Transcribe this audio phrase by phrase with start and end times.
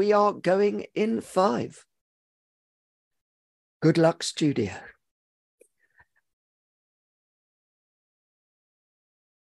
[0.00, 1.84] We are going in five.
[3.82, 4.72] Good luck, studio.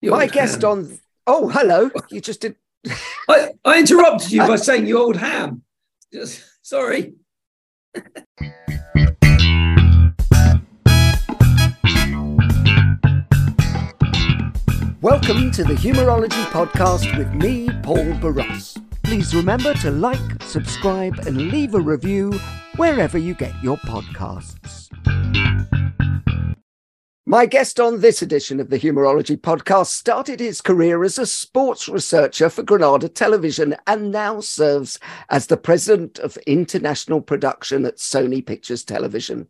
[0.02, 0.70] My guest ham.
[0.70, 0.98] on.
[1.26, 1.90] Oh, hello.
[2.10, 2.56] You just did.
[3.28, 5.60] I, I interrupted you by saying you old ham.
[6.10, 7.12] Just, sorry.
[15.02, 18.85] Welcome to the Humourology Podcast with me, Paul Boross.
[19.06, 22.32] Please remember to like, subscribe, and leave a review
[22.74, 24.88] wherever you get your podcasts.
[27.24, 31.88] My guest on this edition of the Humourology Podcast started his career as a sports
[31.88, 34.98] researcher for Granada Television and now serves
[35.30, 39.46] as the president of international production at Sony Pictures Television.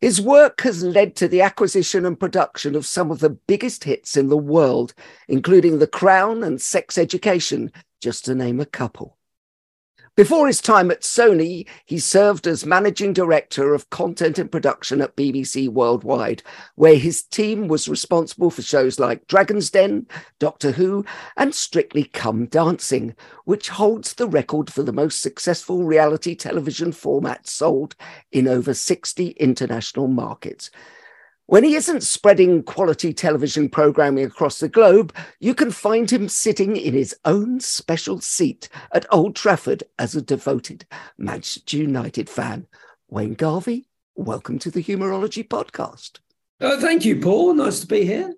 [0.00, 4.16] His work has led to the acquisition and production of some of the biggest hits
[4.16, 4.94] in the world,
[5.28, 7.70] including The Crown and Sex Education,
[8.00, 9.18] just to name a couple.
[10.20, 15.16] Before his time at Sony, he served as managing director of content and production at
[15.16, 16.42] BBC Worldwide,
[16.74, 20.06] where his team was responsible for shows like Dragon's Den,
[20.38, 21.06] Doctor Who,
[21.38, 23.14] and Strictly Come Dancing,
[23.46, 27.96] which holds the record for the most successful reality television format sold
[28.30, 30.70] in over 60 international markets.
[31.50, 36.76] When he isn't spreading quality television programming across the globe, you can find him sitting
[36.76, 40.86] in his own special seat at Old Trafford as a devoted
[41.18, 42.68] Manchester United fan.
[43.08, 46.20] Wayne Garvie, welcome to the Humourology Podcast.
[46.60, 47.54] Uh, thank you, Paul.
[47.54, 48.32] Nice to be here.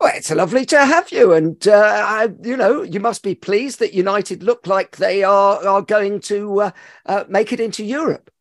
[0.00, 3.78] Well, it's lovely to have you, and uh, I, you know you must be pleased
[3.78, 6.70] that United look like they are are going to uh,
[7.06, 8.32] uh, make it into Europe.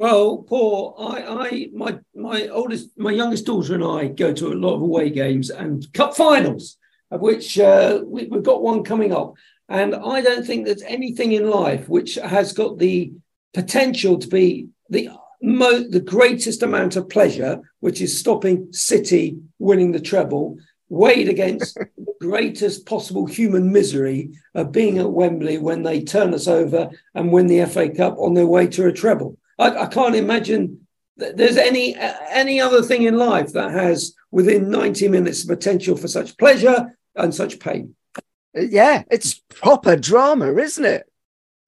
[0.00, 4.54] Well, Paul, I, I, my, my oldest, my youngest daughter and I go to a
[4.54, 6.78] lot of away games and cup finals,
[7.10, 9.34] of which uh, we, we've got one coming up.
[9.68, 13.12] And I don't think there's anything in life which has got the
[13.52, 15.10] potential to be the
[15.42, 20.56] mo- the greatest amount of pleasure, which is stopping City winning the treble,
[20.88, 26.48] weighed against the greatest possible human misery of being at Wembley when they turn us
[26.48, 29.36] over and win the FA Cup on their way to a treble.
[29.60, 30.86] I, I can't imagine
[31.18, 35.54] that there's any uh, any other thing in life that has within 90 minutes the
[35.54, 37.94] potential for such pleasure and such pain.
[38.16, 41.06] Uh, yeah, it's proper drama, isn't it?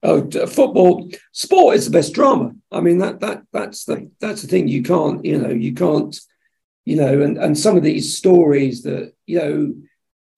[0.03, 2.55] Oh, football, sport is the best drama.
[2.73, 6.19] I mean that that that's the that's the thing you can't you know you can't
[6.85, 9.75] you know and and some of these stories that you know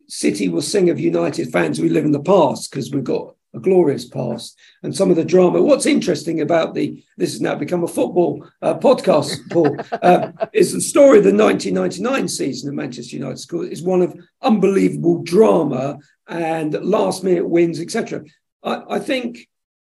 [0.06, 3.60] City will sing of United fans we live in the past because we've got a
[3.60, 5.62] glorious past and some of the drama.
[5.62, 10.72] What's interesting about the this has now become a football uh, podcast, Paul, uh, is
[10.72, 15.98] the story of the 1999 season of Manchester United School is one of unbelievable drama
[16.28, 18.24] and last minute wins, etc.
[18.62, 19.48] I, I think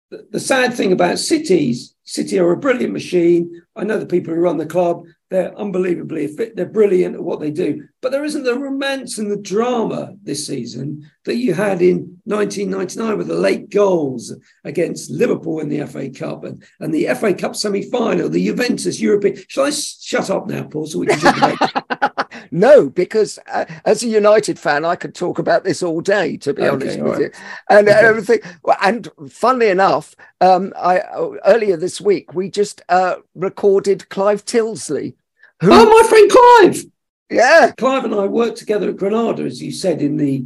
[0.09, 3.61] the, sad thing about cities, City are a brilliant machine.
[3.75, 5.05] I know the people who run the club.
[5.31, 6.57] They're unbelievably fit.
[6.57, 7.87] They're brilliant at what they do.
[8.01, 13.17] But there isn't the romance and the drama this season that you had in 1999
[13.17, 14.35] with the late goals
[14.65, 19.37] against Liverpool in the FA Cup and, and the FA Cup semi-final, the Juventus European.
[19.47, 23.63] Shall I s- shut up now, Paul, so we can talk about no, because uh,
[23.85, 26.99] as a United fan, I could talk about this all day, to be Okay, honest
[26.99, 27.21] with right.
[27.21, 27.31] you.
[27.69, 27.99] And Okay.
[27.99, 28.39] everything.
[28.81, 35.13] And funnily enough, um, I uh, earlier this week we just uh, recorded Clive Tyldesley,
[35.61, 36.85] who, Oh, my friend Clive.
[37.29, 40.45] yeah, Clive and I worked together at Granada, as you said in the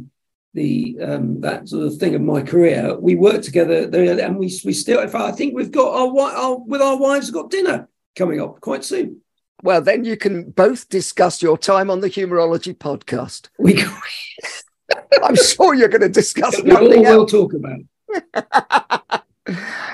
[0.54, 2.96] the um, that sort of thing of my career.
[2.98, 5.00] We worked together there, and we we still.
[5.00, 8.60] In fact, I think we've got our, our with our wives got dinner coming up
[8.60, 9.20] quite soon.
[9.62, 13.48] well, then you can both discuss your time on the Humourology podcast.
[13.58, 13.82] We
[15.22, 19.20] I'm sure you're going to discuss We'll, nothing we'll talk about it.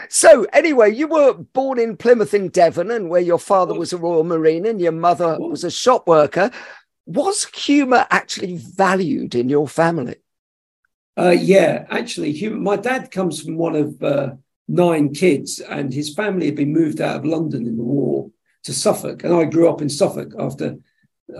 [0.08, 3.98] So, anyway, you were born in Plymouth in Devon, and where your father was a
[3.98, 6.50] Royal Marine and your mother was a shop worker.
[7.06, 10.16] Was humour actually valued in your family?
[11.18, 14.32] Uh, yeah, actually, hum- my dad comes from one of uh,
[14.68, 18.30] nine kids, and his family had been moved out of London in the war
[18.64, 20.76] to Suffolk, and I grew up in Suffolk after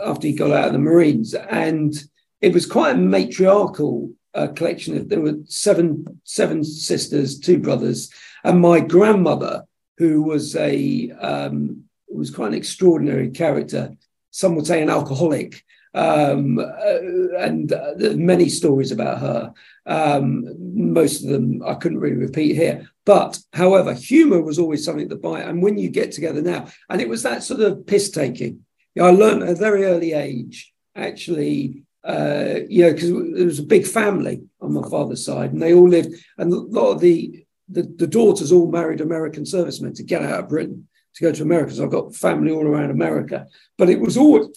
[0.05, 1.95] after he got out of the Marines, and
[2.41, 8.11] it was quite a matriarchal uh, collection of there were seven seven sisters, two brothers,
[8.45, 9.65] and my grandmother,
[9.99, 13.93] who was a um, was quite an extraordinary character.
[14.31, 15.63] Some would say an alcoholic,
[15.95, 19.53] um, uh, and uh, many stories about her.
[19.85, 20.47] Um,
[20.93, 22.89] most of them I couldn't really repeat here.
[23.05, 25.49] But however, humour was always something that bind.
[25.49, 28.65] And when you get together now, and it was that sort of piss taking.
[29.01, 33.65] I learned at a very early age, actually, uh, you know, because it was a
[33.65, 37.45] big family on my father's side, and they all lived, and a lot of the,
[37.69, 41.43] the the daughters all married American servicemen to get out of Britain to go to
[41.43, 41.75] America.
[41.75, 43.47] So I've got family all around America.
[43.77, 44.49] But it was always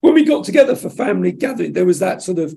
[0.00, 2.54] when we got together for family gathering, there was that sort of,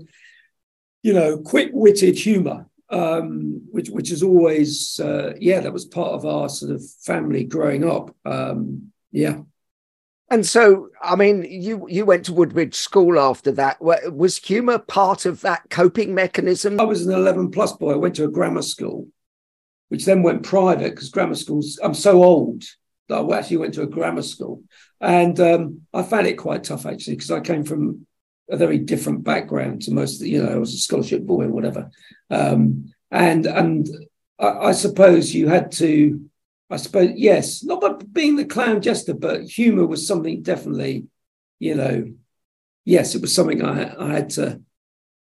[1.04, 6.25] you know, quick-witted humour, um, which which is always, uh, yeah, that was part of
[6.25, 8.16] our sort of family growing up.
[8.25, 9.42] Um, yeah.
[10.33, 13.80] And so, I mean, you you went to Woodbridge School after that.
[13.80, 16.80] Was humour part of that coping mechanism?
[16.80, 17.91] I was an 11 plus boy.
[17.91, 19.09] I went to a grammar school,
[19.89, 22.63] which then went private because grammar schools, I'm so old
[23.09, 24.63] that I actually went to a grammar school.
[25.00, 28.07] And um, I found it quite tough actually because I came from
[28.50, 31.50] a very different background to most of you know, I was a scholarship boy or
[31.50, 31.91] whatever.
[32.31, 33.88] Um, and and
[34.39, 36.27] I, I suppose you had to,
[36.74, 41.06] I suppose, yes, not by being the clown jester, but humor was something definitely,
[41.60, 42.12] you know,
[42.84, 44.60] yes, it was something I, I had to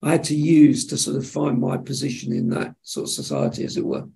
[0.01, 3.65] I had to use to sort of find my position in that sort of society,
[3.65, 4.07] as it were.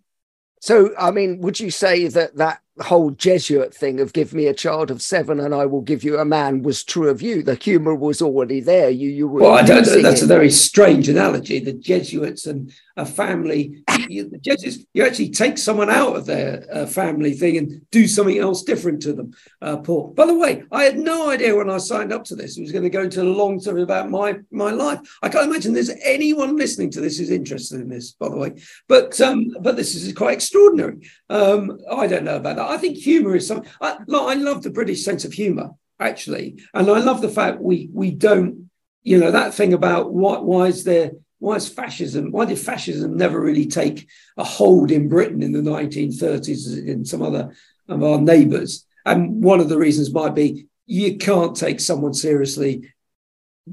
[0.61, 4.53] So, I mean, would you say that that whole Jesuit thing of give me a
[4.53, 7.43] child of seven and I will give you a man was true of you?
[7.43, 8.89] The humour was already there.
[8.89, 9.41] You, you were.
[9.41, 9.79] Well, I don't.
[9.85, 10.25] using That's it.
[10.25, 11.59] a very strange analogy.
[11.59, 13.83] The Jesuits and a family.
[14.07, 18.07] You, the Jesuits, you actually take someone out of their uh, family thing and do
[18.07, 19.33] something else different to them.
[19.61, 20.13] Uh, Paul.
[20.15, 22.71] By the way, I had no idea when I signed up to this it was
[22.71, 24.99] going to go into a long story about my my life.
[25.21, 28.11] I can't imagine there's anyone listening to this who's interested in this.
[28.11, 28.53] By the way,
[28.87, 31.07] but um, but this is quite extraordinary.
[31.29, 32.68] Um, I don't know about that.
[32.69, 33.69] I think humour is something.
[33.81, 37.89] I, I love the British sense of humour actually, and I love the fact we
[37.93, 38.69] we don't
[39.03, 43.15] you know that thing about why why is there why is fascism why did fascism
[43.15, 44.07] never really take
[44.37, 47.55] a hold in britain in the 1930s as in some other
[47.87, 52.93] of our neighbors and one of the reasons might be you can't take someone seriously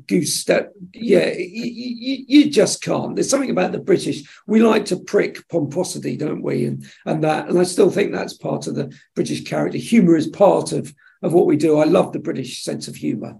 [0.06, 3.14] goose step yeah you, you, just can't.
[3.14, 4.22] There's something about the british.
[4.46, 6.66] We like to prick pomposity don't we?
[6.66, 9.78] And and that and i still think that's part of the british character.
[9.78, 11.78] Humor is part of of what we do.
[11.78, 13.36] I love the british sense of humor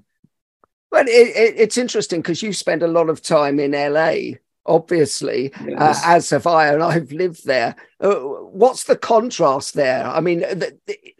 [0.90, 5.52] Well, it, it, it's interesting because you spend a lot of time in LA, obviously,
[5.78, 7.76] uh, as have I, and I've lived there.
[8.00, 10.06] Uh, what's the contrast there?
[10.06, 10.74] I mean, th-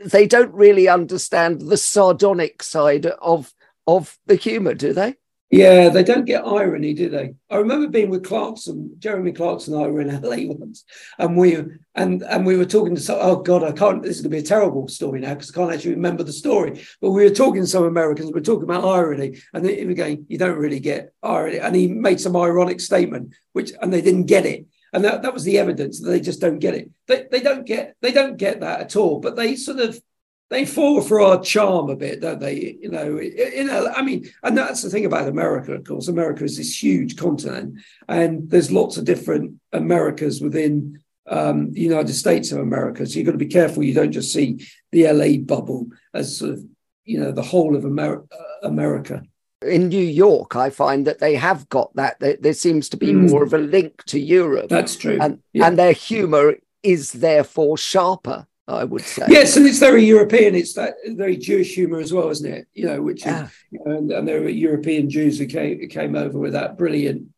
[0.04, 3.52] they don't really understand the sardonic side of
[3.86, 5.14] of the humour, do they?
[5.50, 7.34] Yeah, they don't get irony, do they?
[7.48, 10.84] I remember being with Clarkson, Jeremy Clarkson and I were in LA once,
[11.20, 11.56] and we
[11.94, 13.18] and and we were talking to some.
[13.20, 14.02] Oh God, I can't.
[14.02, 16.32] This is going to be a terrible story now because I can't actually remember the
[16.32, 16.84] story.
[17.00, 18.32] But we were talking to some Americans.
[18.32, 21.76] We are talking about irony, and they were going, "You don't really get irony." And
[21.76, 24.66] he made some ironic statement, which and they didn't get it.
[24.92, 26.90] And that, that was the evidence that they just don't get it.
[27.06, 29.20] They, they don't get they don't get that at all.
[29.20, 30.00] But they sort of
[30.48, 32.76] they fall for our charm a bit, don't they?
[32.80, 33.88] You know, you know.
[33.94, 35.72] I mean, and that's the thing about America.
[35.74, 41.72] Of course, America is this huge continent, and there's lots of different Americas within um,
[41.72, 43.04] the United States of America.
[43.06, 46.52] So you've got to be careful you don't just see the LA bubble as sort
[46.52, 46.64] of,
[47.04, 49.22] you know, the whole of Amer- uh, America.
[49.62, 52.20] In New York, I find that they have got that.
[52.20, 53.30] There, there seems to be Mm.
[53.30, 55.18] more of a link to Europe, That's true.
[55.20, 55.66] and Yeah.
[55.66, 58.46] and their humour is therefore sharper.
[58.68, 59.26] I would say.
[59.28, 60.54] Yes, and it's very European.
[60.54, 62.66] It's that very Jewish humor as well, isn't it?
[62.74, 65.86] You know, which is, you know, and, and there were European Jews who came who
[65.86, 67.28] came over with that brilliant,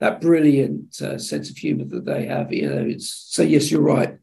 [0.00, 2.52] that brilliant uh, sense of humor that they have.
[2.52, 3.42] You know, it's so.
[3.42, 4.18] Yes, you're right.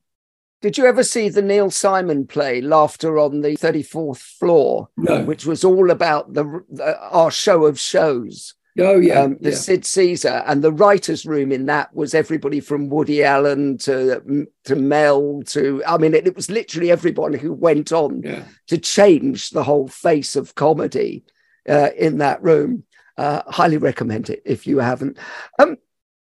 [0.62, 5.24] Did you ever see the Neil Simon play Laughter on the 34th Floor, No.
[5.24, 9.22] which was all about the, the Your Show of Shows, Oh yeah.
[9.22, 9.56] um, the yeah.
[9.56, 14.76] Sid Caesar, and the writers' room in that was everybody from Woody Allen to to
[14.76, 18.44] Mel to I mean, it, it was literally everyone who went on yeah.
[18.68, 21.24] to change the whole face of comedy
[21.68, 22.84] uh, in that room.
[23.18, 25.18] Uh, highly recommend it if you haven't.
[25.58, 25.78] Um,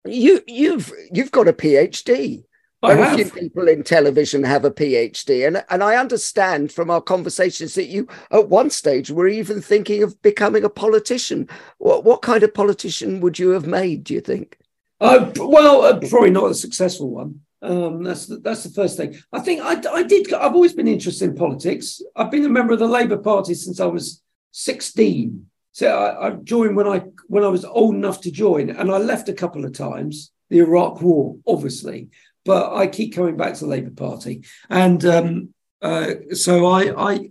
[0.07, 2.45] You you've you've got a PhD.
[2.83, 3.17] I Very have.
[3.17, 7.89] few people in television have a PhD, and and I understand from our conversations that
[7.89, 11.49] you at one stage were even thinking of becoming a politician.
[11.79, 14.05] What what kind of politician would you have made?
[14.05, 14.59] Do you think?
[14.99, 17.41] Uh, well, uh, probably not a successful one.
[17.63, 19.19] Um, that's the, that's the first thing.
[19.31, 20.33] I think I, I did.
[20.33, 22.01] I've always been interested in politics.
[22.17, 24.23] I've been a member of the Labour Party since I was
[24.53, 25.47] sixteen.
[25.73, 28.97] So I, I joined when I when I was old enough to join, and I
[28.97, 30.33] left a couple of times.
[30.49, 32.09] The Iraq War, obviously,
[32.45, 37.29] but I keep coming back to the Labour Party, and um, uh, so I, I,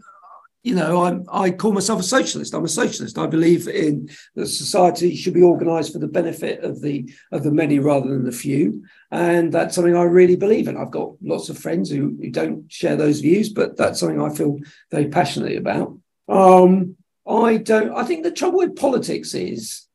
[0.64, 2.54] you know, I'm I call myself a socialist.
[2.54, 3.18] I'm a socialist.
[3.18, 7.52] I believe in that society should be organised for the benefit of the of the
[7.52, 10.78] many rather than the few, and that's something I really believe in.
[10.78, 14.30] I've got lots of friends who, who don't share those views, but that's something I
[14.30, 14.60] feel
[14.92, 15.98] very passionately about.
[16.28, 16.96] Um,
[17.28, 17.96] I don't.
[17.96, 19.88] I think the trouble with politics is,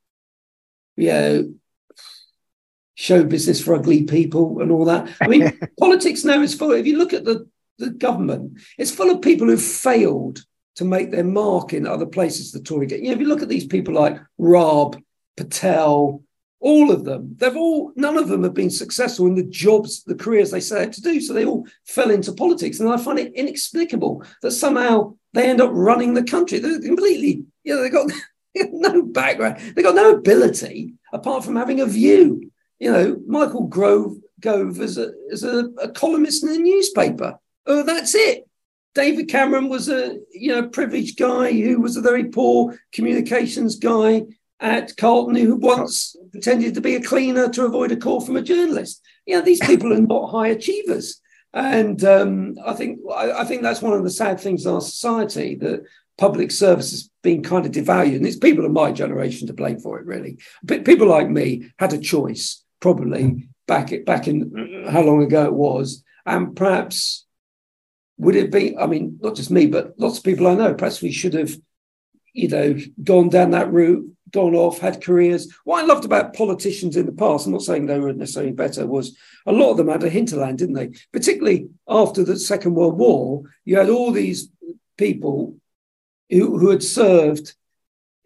[0.96, 1.54] you know,
[2.94, 5.08] show business for ugly people and all that.
[5.20, 6.72] I mean, politics now is full.
[6.72, 7.48] If you look at the
[7.78, 10.44] the government, it's full of people who've failed
[10.76, 12.52] to make their mark in other places.
[12.52, 13.00] The Tory get.
[13.00, 15.02] You know, if you look at these people like Raab,
[15.36, 16.22] Patel,
[16.60, 20.14] all of them, they've all none of them have been successful in the jobs, the
[20.14, 21.20] careers they set out to do.
[21.20, 25.60] So they all fell into politics, and I find it inexplicable that somehow they end
[25.60, 26.58] up running the country.
[26.58, 28.10] They're completely, you know, they got.
[28.56, 29.58] no background.
[29.74, 32.52] They got no ability apart from having a view.
[32.78, 37.38] You know, Michael Grove Gove as a as a, a columnist in a newspaper.
[37.66, 38.44] Oh, that's it.
[38.94, 44.22] David Cameron was a you know privileged guy who was a very poor communications guy
[44.60, 48.42] at Carlton who once pretended to be a cleaner to avoid a call from a
[48.42, 49.02] journalist.
[49.26, 51.20] You know, these people are not high achievers.
[51.52, 54.80] And um, I think I, I think that's one of the sad things in our
[54.80, 55.84] society that
[56.18, 58.16] public service has been kind of devalued.
[58.16, 60.38] And it's people of my generation to blame for it, really.
[60.62, 65.54] But people like me had a choice, probably back back in how long ago it
[65.54, 67.24] was, and perhaps
[68.18, 68.76] would it be?
[68.76, 70.74] I mean, not just me, but lots of people I know.
[70.74, 71.52] Perhaps we should have,
[72.34, 75.50] you know, gone down that route, gone off, had careers.
[75.64, 78.86] What I loved about politicians in the past, I'm not saying they were necessarily better,
[78.86, 80.90] was a lot of them had a hinterland, didn't they?
[81.10, 84.50] Particularly after the Second World War, you had all these
[84.98, 85.56] people
[86.28, 87.54] who, who had served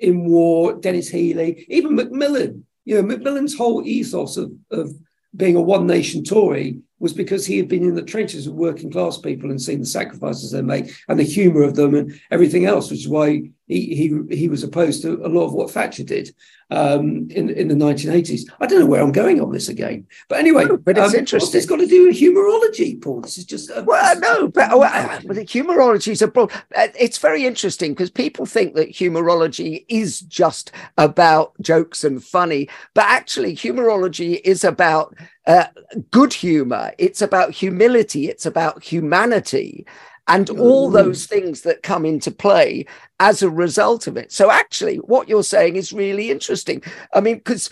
[0.01, 2.65] in war, Denis Healey, even Macmillan.
[2.89, 4.95] You know, Macmillan's whole ethos of, of
[5.37, 8.91] being a one nation Tory was because he had been in the trenches of working
[8.91, 12.65] class people and seen the sacrifices they make and the humour of them and everything
[12.65, 13.95] else, which is why he
[14.29, 16.35] he he was opposed to a lot of what Thatcher did
[16.71, 18.51] um, in in the 1980s.
[18.61, 21.21] I don't know where I'm going on this again, but anyway, No, but it's um,
[21.21, 21.45] interesting.
[21.47, 23.21] What's this got to do with humorology, Paul?
[23.21, 26.51] This is just a, Well, no, but, well, uh, but the humorology is a broad.
[26.75, 32.69] uh, It's very interesting because people think that humorology is just about jokes and funny,
[32.95, 35.15] but actually, humorology is about
[35.47, 35.67] uh,
[36.11, 36.93] good humor.
[36.99, 38.29] It's about humility.
[38.29, 39.87] It's about humanity.
[40.29, 40.93] And all Mm.
[40.93, 42.85] those things that come into play
[43.19, 44.31] as a result of it.
[44.31, 46.83] So, actually, what you're saying is really interesting.
[47.15, 47.71] I mean, because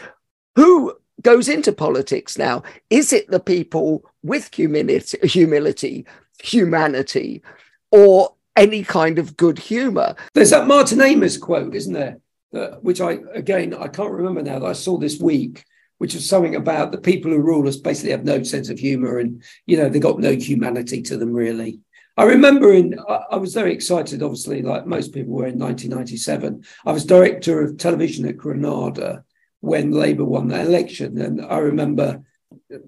[0.55, 2.63] who goes into politics now?
[2.91, 6.07] Is it the people with humility, humility,
[6.43, 7.43] humanity,
[7.91, 10.15] or any kind of good humor?
[10.35, 12.19] There's that Martin Amis quote, isn't there?
[12.53, 15.65] That, which I, again, I can't remember now that I saw this week,
[15.99, 19.19] which is something about the people who rule us basically have no sense of humor
[19.19, 21.81] and, you know, they've got no humanity to them, really.
[22.16, 22.99] I remember in,
[23.30, 26.64] I, was very excited, obviously, like most people were in 1997.
[26.87, 29.25] I was director of television at Granada
[29.61, 31.18] when Labour won that election.
[31.20, 32.23] And I remember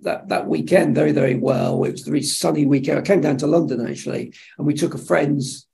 [0.02, 1.84] that, that weekend very, very well.
[1.84, 2.98] It was a very sunny weekend.
[2.98, 5.66] I came down to London, actually, and we took a friend's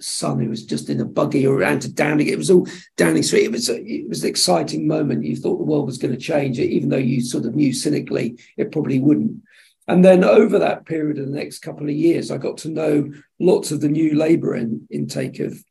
[0.00, 2.28] son who was just in a buggy around to Downing.
[2.28, 3.44] It was all Downing Street.
[3.44, 5.24] It was a, it was an exciting moment.
[5.24, 8.38] You thought the world was going to change, even though you sort of knew cynically
[8.56, 9.42] it probably wouldn't.
[9.86, 13.12] And then over that period of the next couple of years, I got to know
[13.38, 15.62] lots of the new Labour in, intake of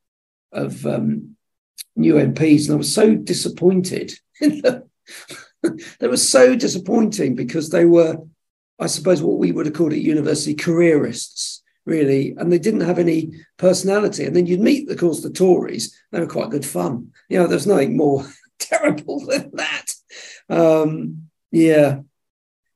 [0.51, 1.36] of um,
[1.96, 4.13] new MPs, and I was so disappointed.
[4.39, 8.17] they were so disappointing because they were,
[8.79, 13.00] I suppose, what we would have called at university careerists really, and they didn't have
[13.00, 14.25] any personality.
[14.25, 16.00] And then you'd meet, of course, the Tories.
[16.12, 17.12] They were quite good fun.
[17.29, 18.25] You know, there's nothing more
[18.60, 19.93] terrible than that.
[20.50, 22.00] Um, yeah.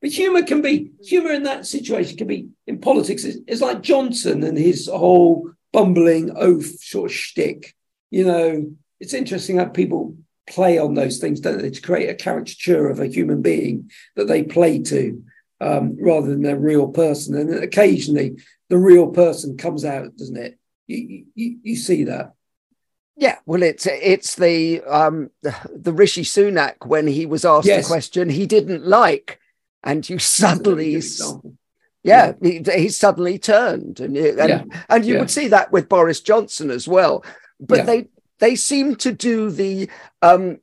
[0.00, 3.82] But humour can be, humour in that situation can be, in politics, it's, it's like
[3.82, 7.74] Johnson and his whole bumbling oath sort of shtick.
[8.10, 10.16] You know, it's interesting how people
[10.48, 14.28] play on those things, don't they, to create a caricature of a human being that
[14.28, 15.22] they play to
[15.60, 17.36] um, rather than a real person.
[17.36, 18.38] And occasionally
[18.68, 20.58] the real person comes out, doesn't it?
[20.86, 22.32] You, you, you see that.
[23.16, 27.84] Yeah, well, it's it's the um the Rishi Sunak when he was asked yes.
[27.84, 29.40] a question he didn't like,
[29.88, 31.00] and you suddenly,
[32.02, 32.32] yeah, yeah.
[32.42, 34.64] He, he, suddenly turned, and and, yeah.
[34.90, 35.20] and you yeah.
[35.20, 37.24] would see that with Boris Johnson as well.
[37.58, 39.88] But they they seem to do the
[40.20, 40.58] um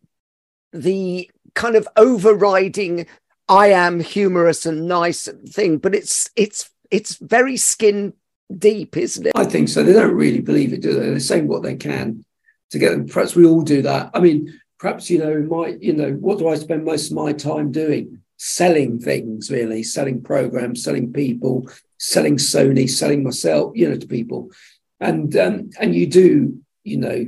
[0.71, 3.07] the kind of overriding
[3.49, 8.13] I am humorous and nice thing, but it's it's it's very skin
[8.55, 9.33] deep, isn't it?
[9.35, 9.81] I think so.
[9.81, 11.09] They don't really believe it, do they?
[11.09, 12.23] They're saying what they can
[12.69, 13.07] to get them.
[13.07, 14.11] Perhaps we all do that.
[14.13, 17.33] I mean, perhaps you know, my you know, what do I spend most of my
[17.33, 18.21] time doing?
[18.37, 24.51] Selling things, really, selling programs, selling people, selling Sony, selling myself, you know, to people,
[24.99, 27.25] and um, and you do, you know,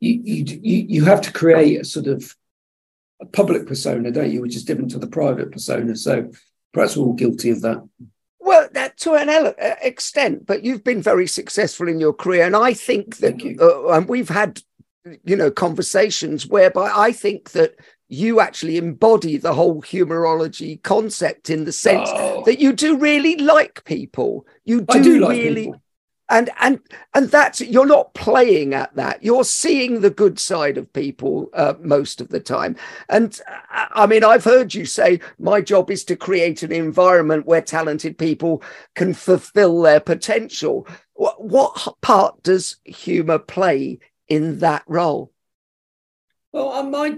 [0.00, 2.36] you you you have to create a sort of
[3.20, 5.96] a public persona, don't you, which is different to the private persona.
[5.96, 6.30] So
[6.72, 7.86] perhaps we're all guilty of that.
[8.38, 12.44] Well, that to an ele- uh, extent, but you've been very successful in your career,
[12.44, 14.62] and I think that, uh, and we've had,
[15.24, 17.74] you know, conversations whereby I think that
[18.08, 22.42] you actually embody the whole humorology concept in the sense oh.
[22.44, 24.46] that you do really like people.
[24.64, 25.64] You do, do like really.
[25.64, 25.80] People
[26.28, 26.80] and and
[27.14, 31.74] and that's you're not playing at that you're seeing the good side of people uh,
[31.80, 32.76] most of the time
[33.08, 33.40] and
[33.72, 37.62] uh, i mean i've heard you say my job is to create an environment where
[37.62, 38.62] talented people
[38.94, 43.98] can fulfill their potential what, what part does humor play
[44.28, 45.32] in that role
[46.56, 47.08] well uh, my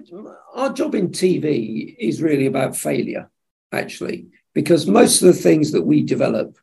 [0.55, 3.31] our job in tv is really about failure
[3.73, 6.59] actually because most of the things that we develop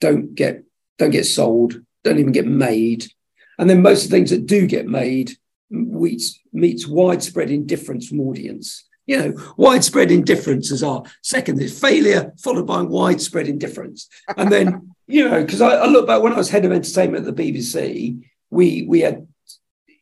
[0.00, 0.64] don't get
[0.98, 3.06] don't get sold, don't even get made.
[3.58, 5.32] And then most of the things that do get made
[5.70, 8.84] meets, meets widespread indifference from audience.
[9.06, 14.08] You know, widespread indifference is our second is failure, followed by widespread indifference.
[14.36, 17.26] And then, you know, because I, I look back when I was head of entertainment
[17.26, 19.26] at the BBC, we we had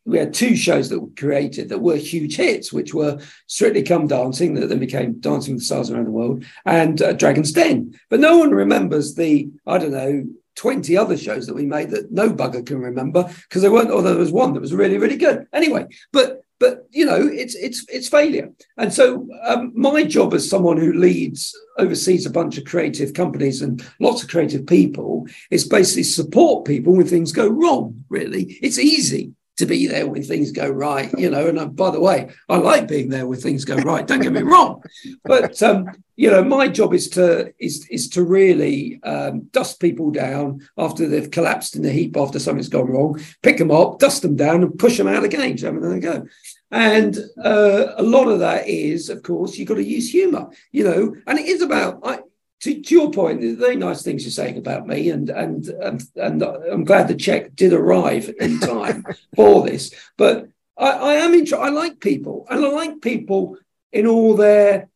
[0.07, 4.07] we had two shows that were created that were huge hits, which were Strictly Come
[4.07, 7.99] Dancing, that then became Dancing with the Stars Around the World, and uh, Dragon's Den.
[8.09, 12.11] But no one remembers the, I don't know, 20 other shows that we made that
[12.11, 15.19] no bugger can remember because there weren't, or there was one that was really, really
[15.19, 15.47] good.
[15.53, 20.49] Anyway, but but you know it's it's it's failure and so um, my job as
[20.49, 25.69] someone who leads oversees a bunch of creative companies and lots of creative people is
[25.69, 30.53] basically support people when things go wrong really it's easy to be there when things
[30.53, 31.47] go right, you know.
[31.47, 34.07] And uh, by the way, I like being there when things go right.
[34.07, 34.83] Don't get me wrong,
[35.25, 40.11] but um, you know, my job is to is is to really um, dust people
[40.11, 44.23] down after they've collapsed in the heap after something's gone wrong, pick them up, dust
[44.23, 45.59] them down, and push them out of the again.
[45.59, 46.27] So there they go.
[46.71, 50.85] And uh, a lot of that is, of course, you've got to use humour, you
[50.85, 52.01] know, and it is about.
[52.03, 52.21] I,
[52.67, 56.03] to, to, your point, the very nice things you're saying about me, and and and,
[56.17, 59.05] and I'm glad the check did arrive in time
[59.37, 59.95] for this.
[60.17, 61.61] But I, I am interested.
[61.61, 63.59] I like people, and I like people
[63.93, 64.89] in all their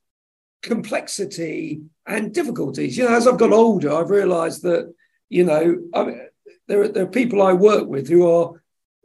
[0.62, 2.96] complexity and difficulties.
[2.96, 4.92] You know, as I've got older, I've realised that
[5.28, 6.20] you know I mean,
[6.66, 8.60] there are, there are people I work with who are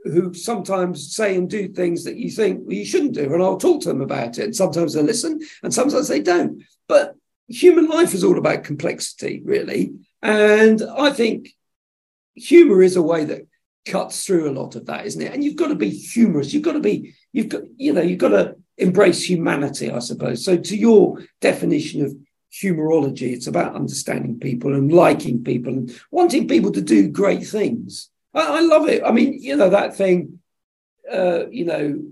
[0.06, 3.58] who sometimes say and do things that you think well, you shouldn't do, and I'll
[3.58, 4.46] talk to them about it.
[4.46, 6.64] And sometimes they listen, and sometimes they don't.
[6.88, 7.16] But
[7.48, 9.94] human life is all about complexity, really.
[10.22, 11.50] And I think
[12.36, 13.48] humor is a way that
[13.86, 15.34] cuts through a lot of that, isn't it?
[15.34, 16.54] And you've got to be humorous.
[16.54, 20.44] You've got to be, you've got, you know, you've got to embrace humanity, I suppose.
[20.44, 22.16] So, to your definition of
[22.50, 28.10] humorology, it's about understanding people and liking people and wanting people to do great things.
[28.34, 29.04] I, I love it.
[29.04, 30.40] I mean, you know, that thing,
[31.12, 32.04] uh, you know,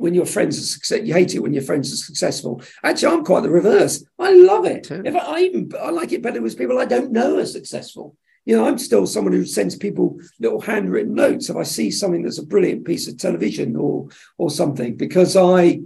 [0.00, 2.62] when your friends are success, you hate it when your friends are successful.
[2.82, 4.02] Actually, I'm quite the reverse.
[4.18, 4.90] I love it.
[4.90, 8.16] If I, I, even I like it better with people I don't know are successful.
[8.46, 12.22] You know, I'm still someone who sends people little handwritten notes if I see something
[12.22, 14.08] that's a brilliant piece of television or
[14.38, 15.82] or something, because I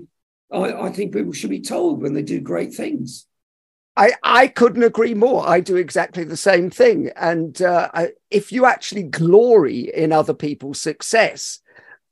[0.52, 3.26] I, I think people should be told when they do great things.
[3.96, 5.48] I, I couldn't agree more.
[5.48, 7.10] I do exactly the same thing.
[7.16, 11.60] And uh, I, if you actually glory in other people's success,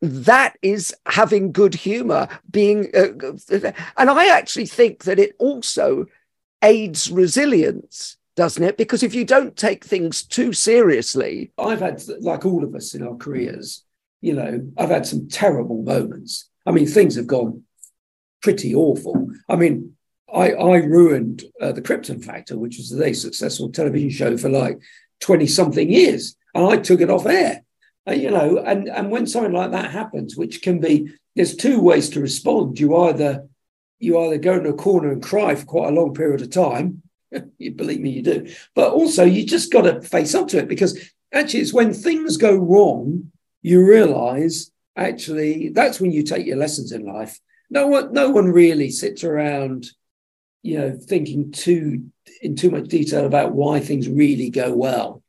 [0.02, 3.32] that is having good humor being uh,
[3.96, 6.04] and i actually think that it also
[6.62, 8.78] aids resilience doesn't it?
[8.78, 13.06] Because if you don't take things too seriously i've had like all of us in
[13.06, 13.84] our careers
[14.20, 16.48] you know i've had some terrible moments.
[16.66, 17.64] I mean things have gone
[18.42, 19.28] pretty awful.
[19.48, 19.96] I mean
[20.32, 24.48] i i ruined uh, the krypton factor which was a very successful television show for
[24.48, 24.80] like
[25.20, 27.62] 20 something years and i took it off air
[28.08, 31.80] uh, you know, and, and when something like that happens, which can be, there's two
[31.80, 32.78] ways to respond.
[32.78, 33.46] You either
[34.02, 37.02] you either go in a corner and cry for quite a long period of time.
[37.58, 38.52] you believe me, you do.
[38.74, 40.98] But also, you just got to face up to it because
[41.32, 43.30] actually, it's when things go wrong,
[43.62, 47.38] you realize actually that's when you take your lessons in life.
[47.70, 49.86] No one, no one really sits around,
[50.62, 52.10] you know, thinking too
[52.42, 55.22] in too much detail about why things really go well.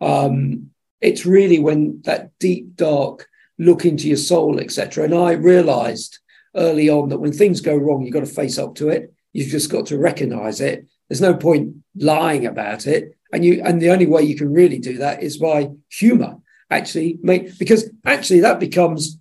[0.00, 0.69] Um,
[1.00, 5.04] it's really when that deep, dark look into your soul, etc.
[5.04, 6.18] And I realized
[6.56, 9.12] early on that when things go wrong, you've got to face up to it.
[9.32, 10.86] You've just got to recognize it.
[11.08, 13.16] There's no point lying about it.
[13.32, 16.38] And you and the only way you can really do that is by humor.
[16.70, 19.18] Actually, make because actually that becomes,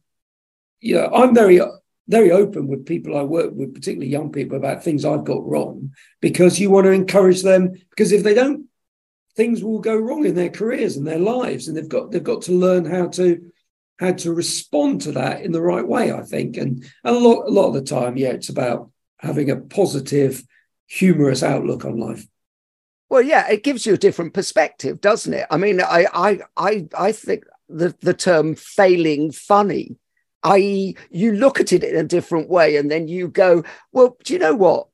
[0.80, 1.60] you know, I'm very
[2.08, 5.92] very open with people I work with, particularly young people, about things I've got wrong,
[6.22, 7.74] because you want to encourage them.
[7.92, 8.65] Because if they don't,
[9.39, 12.41] things will go wrong in their careers and their lives, and they've got they've got
[12.41, 13.41] to learn how to
[13.97, 16.12] how to respond to that in the right way.
[16.12, 19.49] I think, and, and a lot a lot of the time, yeah, it's about having
[19.49, 20.43] a positive,
[20.88, 22.28] humorous outlook on life.
[23.08, 25.47] Well, yeah, it gives you a different perspective, doesn't it?
[25.49, 29.95] I mean, I I I I think the the term failing funny
[30.43, 34.32] i.e., you look at it in a different way and then you go, well, do
[34.32, 34.88] you know what?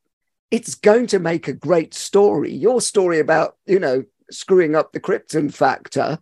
[0.49, 2.51] It's going to make a great story.
[2.51, 6.20] Your story about, you know, screwing up the Krypton factor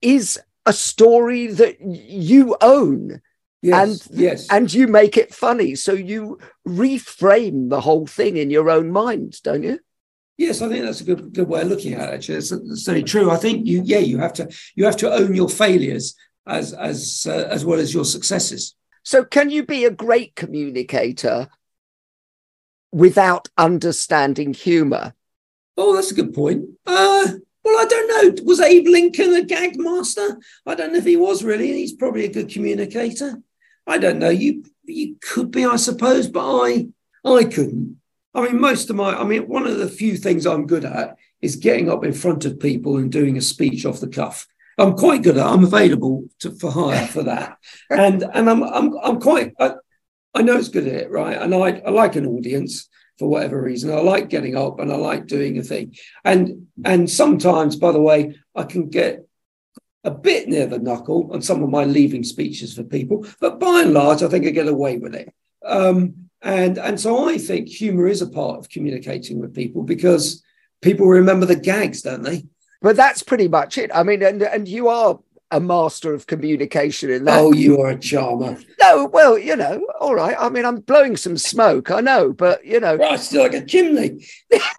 [0.00, 3.20] is a story that you own.
[3.62, 4.48] Yes, and yes.
[4.50, 5.74] and you make it funny.
[5.74, 9.80] So you reframe the whole thing in your own mind, don't you?
[10.38, 12.14] Yes, I think that's a good good way of looking at it.
[12.14, 13.30] Actually, it's, it's very true.
[13.30, 16.16] I think you, yeah, you have to you have to own your failures
[16.46, 18.74] as as uh, as well as your successes.
[19.02, 21.48] So, can you be a great communicator
[22.90, 25.14] without understanding humour?
[25.82, 26.62] Oh, that's a good point.
[26.86, 27.26] Uh,
[27.64, 28.42] well, I don't know.
[28.44, 30.38] Was Abe Lincoln a gag master?
[30.66, 31.72] I don't know if he was really.
[31.72, 33.40] He's probably a good communicator.
[33.86, 34.28] I don't know.
[34.28, 36.88] You you could be, I suppose, but I
[37.24, 37.98] I couldn't.
[38.34, 41.16] I mean, most of my, I mean, one of the few things I'm good at
[41.40, 44.46] is getting up in front of people and doing a speech off the cuff.
[44.76, 45.46] I'm quite good at.
[45.46, 47.56] I'm available to, for hire for that,
[47.90, 49.54] and and I'm I'm I'm quite.
[49.58, 49.76] I,
[50.34, 51.40] I know it's good at it, right?
[51.40, 52.86] And I I like an audience
[53.20, 53.92] for whatever reason.
[53.92, 58.00] I like getting up and I like doing a thing, and and sometimes, by the
[58.00, 59.26] way, I can get
[60.02, 63.82] a bit near the knuckle on some of my leaving speeches for people, but by
[63.82, 65.32] and large, I think I get away with it.
[65.64, 70.42] Um, and and so I think humour is a part of communicating with people because
[70.80, 72.46] people remember the gags, don't they?
[72.80, 73.90] But that's pretty much it.
[73.94, 77.38] I mean, and and you are a master of communication in that.
[77.38, 78.58] Oh, you are a charmer.
[78.80, 80.36] No, well, you know, all right.
[80.38, 83.64] I mean, I'm blowing some smoke, I know, but you know, right, still like a
[83.64, 84.24] chimney.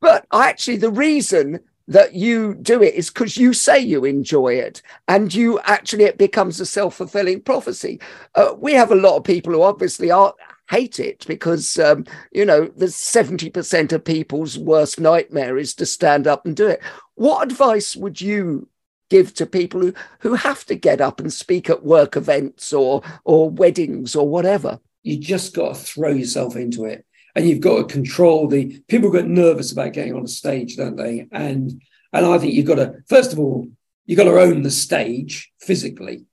[0.00, 4.82] but actually, the reason that you do it is because you say you enjoy it
[5.08, 7.98] and you actually it becomes a self-fulfilling prophecy
[8.34, 10.34] uh, we have a lot of people who obviously are
[10.68, 16.26] hate it because um, you know the 70% of people's worst nightmare is to stand
[16.26, 16.80] up and do it
[17.14, 18.68] what advice would you
[19.08, 23.02] give to people who, who have to get up and speak at work events or
[23.24, 24.80] or weddings or whatever.
[25.02, 29.10] You just got to throw yourself into it and you've got to control the people
[29.10, 31.26] get nervous about getting on a stage don't they?
[31.32, 33.68] And and i think you've got to first of all
[34.06, 36.24] you've got to own the stage physically.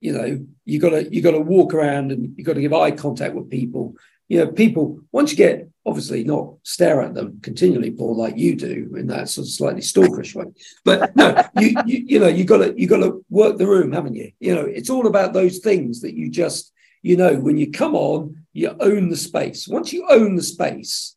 [0.00, 2.72] You know you got to you got to walk around and you've got to give
[2.72, 3.94] eye contact with people
[4.28, 8.54] you know people once you get obviously not stare at them continually paul like you
[8.54, 10.44] do in that sort of slightly stalkerish way.
[10.84, 13.92] But no you, you you know you got to you got to work the room
[13.92, 14.32] haven't you?
[14.38, 17.94] You know it's all about those things that you just you know when you come
[17.94, 19.66] on you own the space.
[19.66, 21.16] Once you own the space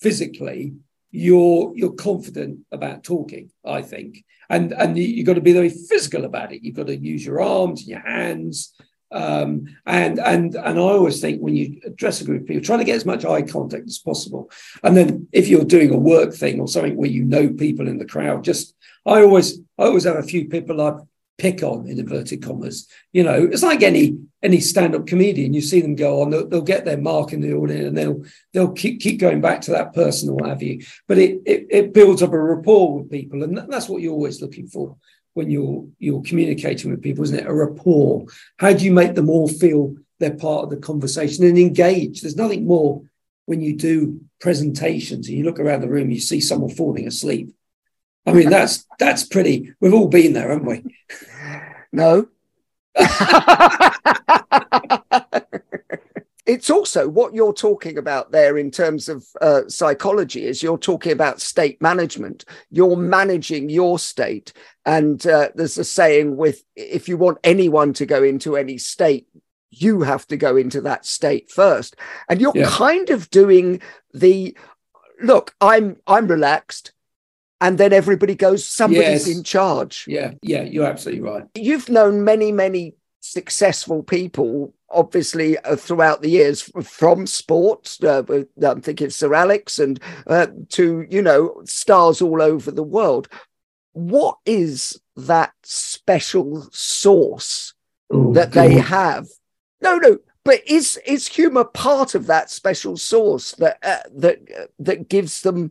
[0.00, 0.74] physically
[1.12, 4.24] you're you're confident about talking i think.
[4.48, 6.64] And and you've got to be very physical about it.
[6.64, 8.74] You've got to use your arms and your hands
[9.12, 12.76] um, and and and I always think when you address a group of people, try
[12.76, 14.50] to get as much eye contact as possible.
[14.82, 17.98] And then if you're doing a work thing or something where you know people in
[17.98, 18.74] the crowd, just
[19.06, 21.00] I always I always have a few people I
[21.38, 22.86] pick on in inverted commas.
[23.12, 25.54] You know, it's like any any stand-up comedian.
[25.54, 28.22] You see them go on, they'll, they'll, get their mark in the audience, and they'll
[28.52, 30.84] they'll keep keep going back to that person or what have you.
[31.08, 34.40] But it, it it builds up a rapport with people, and that's what you're always
[34.40, 34.96] looking for
[35.34, 37.46] when you're you're communicating with people, isn't it?
[37.46, 38.26] A rapport.
[38.58, 42.20] How do you make them all feel they're part of the conversation and engage?
[42.20, 43.02] There's nothing more
[43.50, 47.52] when you do presentations and you look around the room, you see someone falling asleep.
[48.24, 49.72] I mean, that's that's pretty.
[49.80, 50.84] We've all been there, haven't we?
[51.92, 52.28] No.
[56.50, 61.12] it's also what you're talking about there in terms of uh, psychology is you're talking
[61.12, 64.52] about state management you're managing your state
[64.84, 69.28] and uh, there's a saying with if you want anyone to go into any state
[69.70, 71.94] you have to go into that state first
[72.28, 72.68] and you're yeah.
[72.68, 73.80] kind of doing
[74.12, 74.56] the
[75.22, 76.92] look i'm i'm relaxed
[77.62, 79.36] and then everybody goes, somebody's Yes.
[79.36, 80.06] in charge.
[80.08, 81.44] Yeah, yeah, you're absolutely right.
[81.54, 88.02] You've known many, many successful people, obviously, uh, throughout the years from sports.
[88.02, 88.22] Uh,
[88.62, 93.28] I'm thinking of Sir Alex and uh, to, you know, stars all over the world.
[93.92, 97.74] What is that special source
[98.10, 99.26] Oh, that they have?
[99.80, 100.18] No, no.
[100.44, 105.42] But is is humor part of that special source that uh, that uh, that gives
[105.42, 105.70] them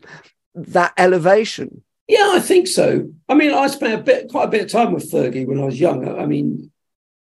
[0.54, 1.84] that elevation?
[2.08, 3.12] Yeah, I think so.
[3.28, 5.66] I mean, I spent a bit, quite a bit of time with Fergie when I
[5.66, 6.08] was young.
[6.20, 6.72] I mean,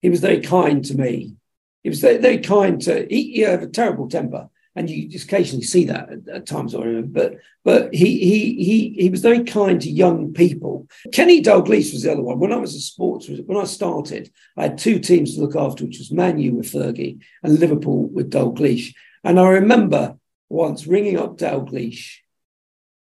[0.01, 1.35] he was very kind to me.
[1.83, 3.07] He was very, very kind to.
[3.09, 6.75] He, he had a terrible temper, and you just occasionally see that at, at times.
[6.75, 10.87] I remember, but but he he he he was very kind to young people.
[11.11, 12.39] Kenny Dalglish was the other one.
[12.39, 15.85] When I was a sports, when I started, I had two teams to look after,
[15.85, 18.93] which was Man U with Fergie and Liverpool with Dalglish.
[19.23, 20.17] And I remember
[20.49, 22.17] once ringing up Dalglish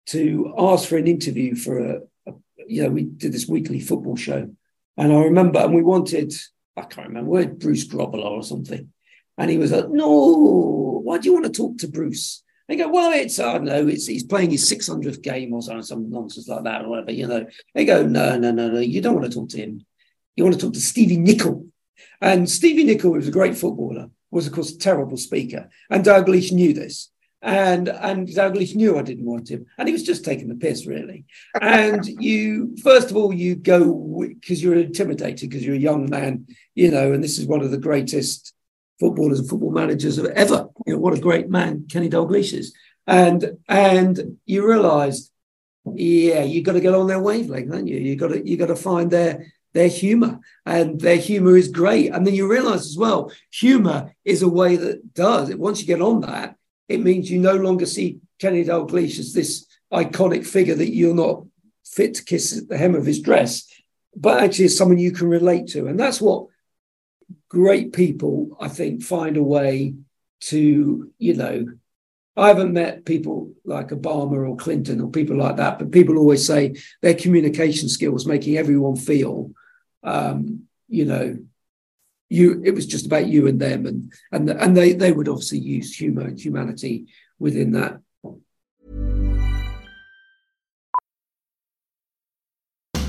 [0.07, 2.33] to ask for an interview for a, a,
[2.65, 4.49] you know, we did this weekly football show.
[4.95, 6.33] And I remember, and we wanted,
[6.77, 8.91] I can't remember, had Bruce Grobbelaar or something.
[9.37, 12.43] And he was like, no, why do you want to talk to Bruce?
[12.67, 15.83] They go, well, it's, I don't know, it's, he's playing his 600th game or something,
[15.83, 17.45] some nonsense like that or whatever, you know.
[17.73, 19.85] They go, no, no, no, no, you don't want to talk to him.
[20.35, 21.67] You want to talk to Stevie Nicol.
[22.21, 25.69] And Stevie Nicol, was a great footballer, was, of course, a terrible speaker.
[25.89, 27.09] And Dalglish knew this.
[27.41, 30.87] And and Dalglish knew I didn't want him, and he was just taking the piss,
[30.87, 31.25] really.
[31.61, 36.47] And you, first of all, you go because you're intimidated because you're a young man,
[36.73, 38.53] you know, and this is one of the greatest
[38.99, 40.67] footballers and football managers of ever.
[40.87, 42.75] You know, what a great man Kenny Dalglish is.
[43.05, 45.31] And and you realise,
[45.93, 47.99] yeah, you've got to get on their wavelength, haven't you?
[47.99, 52.11] You got to you got to find their their humor and their humor is great
[52.11, 55.85] and then you realize as well humor is a way that does it once you
[55.85, 56.55] get on that
[56.87, 61.43] it means you no longer see kenny dalglish as this iconic figure that you're not
[61.85, 63.65] fit to kiss at the hem of his dress
[64.15, 65.85] but actually as someone you can relate to.
[65.87, 66.47] And that's what
[67.49, 69.93] great people i think find a way
[70.39, 71.65] to you know
[72.35, 76.45] I haven't met people like Obama or Clinton or people like that, but people always
[76.45, 79.49] say their communication skills making everyone feel,
[80.03, 81.39] um, you know,
[82.29, 82.61] you.
[82.63, 85.95] It was just about you and them, and and and they they would obviously use
[85.95, 87.07] humor and humanity
[87.39, 87.99] within that.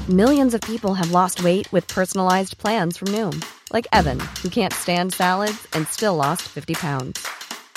[0.08, 4.72] Millions of people have lost weight with personalized plans from Noom, like Evan, who can't
[4.72, 7.28] stand salads and still lost 50 pounds.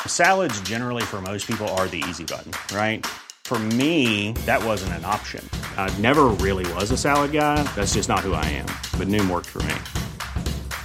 [0.08, 3.06] Salads, generally, for most people, are the easy button, right?
[3.44, 5.44] For me, that wasn't an option.
[5.76, 7.64] I never really was a salad guy.
[7.76, 8.68] That's just not who I am.
[8.98, 9.76] But Noom worked for me.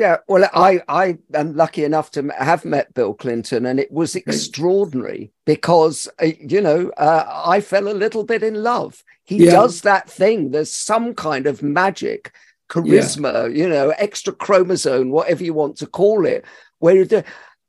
[0.00, 4.16] Yeah, well, I I am lucky enough to have met Bill Clinton, and it was
[4.16, 9.04] extraordinary because uh, you know uh, I fell a little bit in love.
[9.24, 9.50] He Yeah.
[9.52, 10.52] does that thing.
[10.52, 12.32] There's some kind of magic,
[12.70, 16.46] charisma, you know, extra chromosome, whatever you want to call it,
[16.78, 17.22] where you do,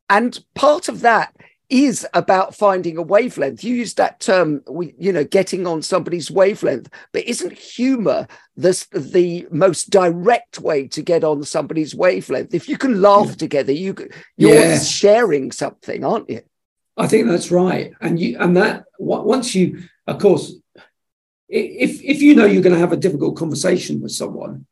[0.10, 1.36] and part of that
[1.72, 3.64] is about finding a wavelength.
[3.64, 4.62] You use that term,
[5.00, 11.02] you know, getting on somebody's wavelength, but isn't humor the, the most direct way to
[11.02, 12.54] get on somebody's wavelength?
[12.54, 13.36] If you can laugh yeah.
[13.36, 13.96] together, you,
[14.36, 14.80] you're yeah.
[14.80, 16.42] sharing something, aren't you?
[16.98, 17.94] I think that's right.
[18.02, 20.54] And you, and that once you, of course,
[21.48, 24.66] if, if you know you're going to have a difficult conversation with someone,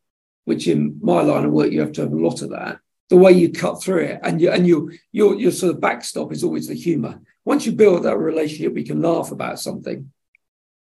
[0.44, 3.18] which in my line of work, you have to have a lot of that the
[3.18, 6.44] way you cut through it and you and you your your sort of backstop is
[6.44, 7.20] always the humor.
[7.44, 10.12] Once you build that relationship we can laugh about something.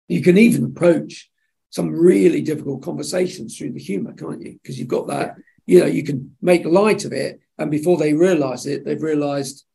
[0.08, 1.30] You can even approach
[1.70, 4.60] some really difficult conversations through the humor can't you?
[4.62, 8.14] Because you've got that you know you can make light of it and before they
[8.14, 9.66] realize it they've realized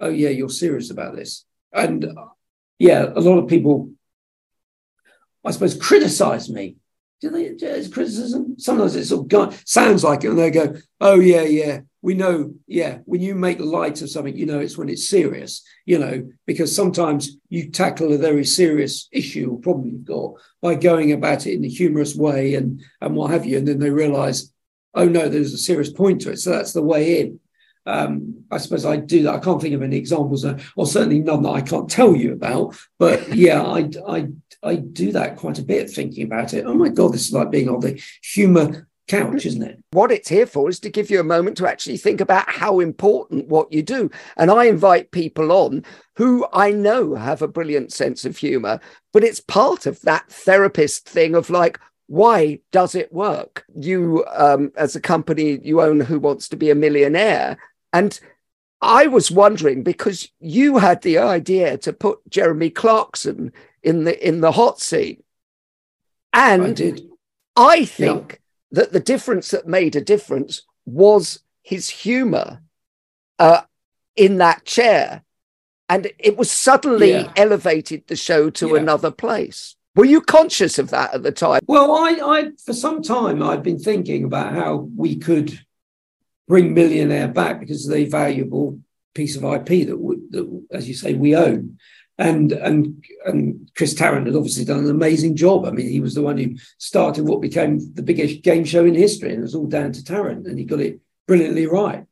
[0.00, 1.44] oh yeah you're serious about this.
[1.72, 2.06] And
[2.78, 3.90] yeah a lot of people
[5.44, 6.76] i suppose criticize me.
[7.20, 8.54] Do they as criticism?
[8.58, 12.54] Sometimes it sort of sounds like it, and they go, "Oh yeah, yeah, we know,
[12.66, 16.28] yeah." When you make light of something, you know it's when it's serious, you know,
[16.46, 21.46] because sometimes you tackle a very serious issue or problem you've got by going about
[21.46, 24.52] it in a humorous way and and what have you, and then they realise,
[24.94, 26.38] oh no, there's a serious point to it.
[26.38, 27.40] So that's the way in.
[27.86, 29.34] Um, I suppose I do that.
[29.34, 30.44] I can't think of any examples,
[30.76, 32.76] or certainly none that I can't tell you about.
[32.98, 34.28] But yeah, I, I
[34.62, 36.66] I do that quite a bit thinking about it.
[36.66, 39.82] Oh my God, this is like being on the humour couch, isn't it?
[39.90, 42.80] What it's here for is to give you a moment to actually think about how
[42.80, 44.10] important what you do.
[44.36, 45.84] And I invite people on
[46.16, 48.80] who I know have a brilliant sense of humour,
[49.12, 53.64] but it's part of that therapist thing of like, why does it work?
[53.74, 57.58] You, um, as a company, you own Who Wants to Be a Millionaire.
[57.92, 58.18] And
[58.80, 64.40] I was wondering because you had the idea to put Jeremy Clarkson in the in
[64.40, 65.24] the hot seat.
[66.32, 66.80] And
[67.56, 68.47] I, I think yeah.
[68.72, 72.60] That the difference that made a difference was his humor
[73.38, 73.62] uh,
[74.16, 75.22] in that chair.
[75.88, 77.32] And it was suddenly yeah.
[77.36, 78.76] elevated the show to yeah.
[78.76, 79.74] another place.
[79.96, 81.60] Were you conscious of that at the time?
[81.66, 85.58] Well, I, I for some time I'd been thinking about how we could
[86.46, 88.80] bring Millionaire back because of the valuable
[89.14, 91.78] piece of IP that, that as you say, we own
[92.18, 95.64] and and and Chris Tarrant had obviously done an amazing job.
[95.64, 98.94] I mean, he was the one who started what became the biggest game show in
[98.94, 102.04] history, and it was all down to Tarrant, and he got it brilliantly right.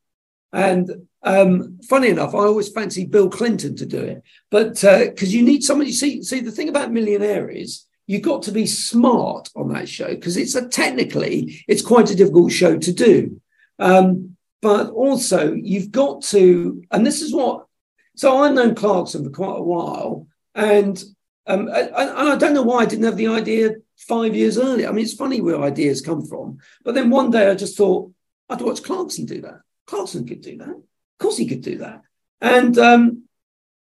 [0.53, 5.37] And um, funny enough, I always fancy Bill Clinton to do it, but because uh,
[5.37, 5.92] you need somebody.
[5.92, 10.09] See, see, the thing about Millionaire is you've got to be smart on that show
[10.09, 13.40] because it's a technically it's quite a difficult show to do.
[13.81, 17.66] Um, but also you've got to, and this is what
[18.16, 21.02] so I've known Clarkson for quite a while, and
[21.46, 24.88] um, and, and I don't know why I didn't have the idea five years earlier.
[24.88, 26.59] I mean, it's funny where ideas come from.
[26.85, 28.11] But then one day I just thought
[28.48, 29.61] I'd watch Clarkson do that.
[29.87, 30.70] Clarkson could do that.
[30.70, 32.02] Of course, he could do that.
[32.40, 33.22] And um,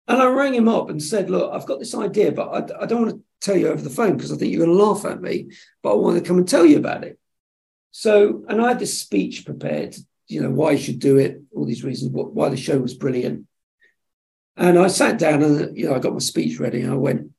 [0.07, 2.85] and I rang him up and said, "Look, I've got this idea, but I, I
[2.85, 5.05] don't want to tell you over the phone because I think you're going to laugh
[5.05, 5.49] at me.
[5.81, 7.17] But I want to come and tell you about it."
[7.91, 9.95] So, and I had this speech prepared,
[10.27, 13.47] you know, why you should do it, all these reasons, why the show was brilliant.
[14.59, 17.31] And I sat down and you know I got my speech ready and I went.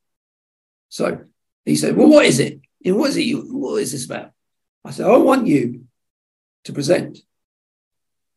[0.89, 1.27] So
[1.67, 2.61] he said, "Well, what is it?
[2.83, 3.25] What is it?
[3.25, 4.33] You, what is this about?"
[4.85, 5.85] I said, "I want you
[6.65, 7.19] to present.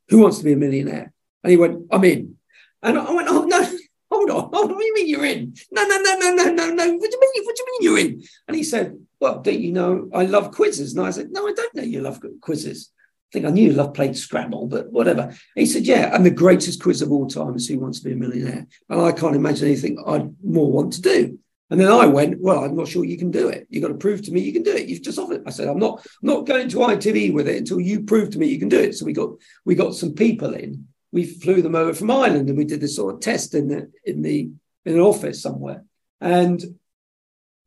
[0.09, 2.35] Who wants to be a millionaire?" And he went, "I'm in."
[2.83, 3.77] And I went, "Oh no."
[4.11, 4.75] Hold on, hold on.
[4.75, 5.55] What do you mean you're in?
[5.71, 6.93] No, no, no, no, no, no, no.
[6.97, 7.45] What do you mean?
[7.45, 8.23] What do you mean you're in?
[8.47, 10.93] And he said, Well, don't you know I love quizzes?
[10.93, 12.91] And I said, No, I don't know you love quizzes
[13.33, 15.35] think I knew you loved playing Scrabble, but whatever.
[15.55, 18.13] he said, Yeah, and the greatest quiz of all time is Who Wants to Be
[18.13, 18.67] a Millionaire?
[18.89, 21.39] And I can't imagine anything I'd more want to do.
[21.69, 23.67] And then I went, Well, I'm not sure you can do it.
[23.69, 24.87] You've got to prove to me you can do it.
[24.87, 25.43] You've just offered it.
[25.47, 28.47] I said, I'm not not going to ITV with it until you prove to me
[28.47, 28.95] you can do it.
[28.95, 29.31] So we got
[29.65, 30.87] we got some people in.
[31.11, 33.91] We flew them over from Ireland and we did this sort of test in the
[34.05, 34.51] in the
[34.85, 35.83] in an office somewhere.
[36.21, 36.63] And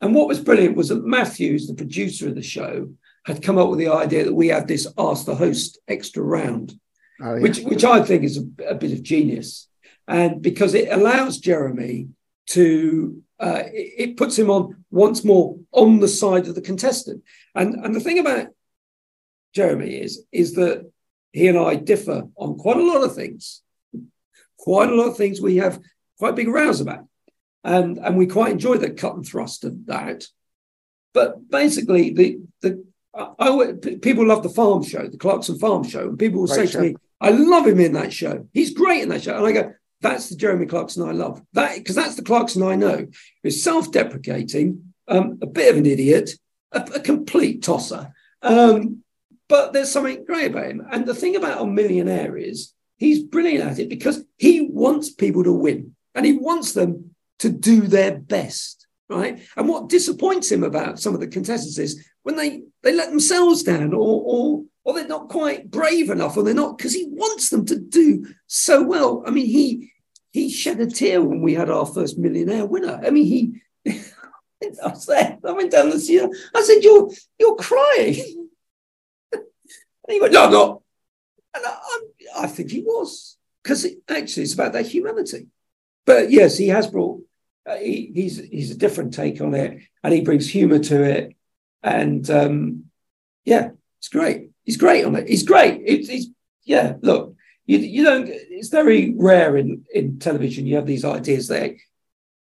[0.00, 2.90] and what was brilliant was that Matthews, the producer of the show,
[3.26, 6.78] had come up with the idea that we have this ask the host extra round,
[7.20, 7.42] oh, yeah.
[7.42, 9.68] which which I think is a, a, bit of genius,
[10.06, 12.08] and because it allows Jeremy
[12.50, 17.24] to uh, it, it, puts him on once more on the side of the contestant,
[17.54, 18.48] and and the thing about
[19.54, 20.88] Jeremy is is that
[21.32, 23.60] he and I differ on quite a lot of things,
[24.56, 25.80] quite a lot of things we have
[26.18, 27.06] quite big rows about,
[27.64, 30.26] and and we quite enjoy the cut and thrust of that.
[31.12, 32.86] But basically, the the
[33.38, 36.72] I, people love the farm show, the Clarkson Farm Show, and people will Great say
[36.72, 36.80] show.
[36.82, 38.46] to me, "I love him in that show.
[38.52, 41.42] He's great in that show." And I go, "That's the Jeremy Clarkson I love.
[41.54, 43.06] That because that's the Clarkson I know.
[43.42, 46.30] He's self-deprecating, um, a bit of an idiot,
[46.72, 48.12] a, a complete tosser,
[48.42, 49.02] um,
[49.48, 50.86] but there's something great about him.
[50.90, 55.44] And the thing about a millionaire is he's brilliant at it because he wants people
[55.44, 55.94] to win.
[56.16, 58.75] and he wants them to do their best,
[59.08, 59.40] right?
[59.56, 63.62] And what disappoints him about some of the contestants is when they they let themselves
[63.62, 67.50] down, or or or they're not quite brave enough, or they're not because he wants
[67.50, 69.22] them to do so well.
[69.26, 69.92] I mean, he
[70.32, 73.00] he shed a tear when we had our first millionaire winner.
[73.04, 73.62] I mean, he.
[74.82, 75.38] I there.
[75.46, 76.30] I went down the scene.
[76.54, 78.48] I said, "You're you're crying."
[79.32, 79.42] and
[80.08, 80.82] he went, "No, I'm not."
[81.54, 85.48] And I, I think he was because it, actually it's about their humanity.
[86.04, 87.22] But yes, he has brought.
[87.66, 91.34] Uh, he, he's he's a different take on it, and he brings humour to it,
[91.82, 92.84] and um,
[93.44, 94.50] yeah, it's great.
[94.64, 95.28] He's great on it.
[95.28, 95.82] He's great.
[95.84, 96.28] It's, he's
[96.64, 96.94] yeah.
[97.00, 97.34] Look,
[97.66, 98.28] you you don't.
[98.28, 100.66] It's very rare in in television.
[100.66, 101.74] You have these ideas that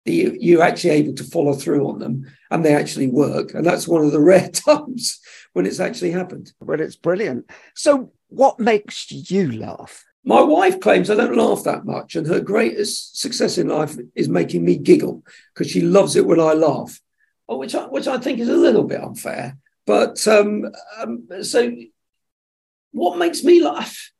[0.05, 3.53] you you're actually able to follow through on them, and they actually work.
[3.53, 5.19] And that's one of the rare times
[5.53, 6.53] when it's actually happened.
[6.59, 7.49] But it's brilliant.
[7.75, 10.03] So, what makes you laugh?
[10.25, 14.29] My wife claims I don't laugh that much, and her greatest success in life is
[14.29, 16.99] making me giggle because she loves it when I laugh,
[17.49, 19.57] oh, which I, which I think is a little bit unfair.
[19.85, 20.65] But um,
[20.97, 21.75] um, so,
[22.91, 24.11] what makes me laugh?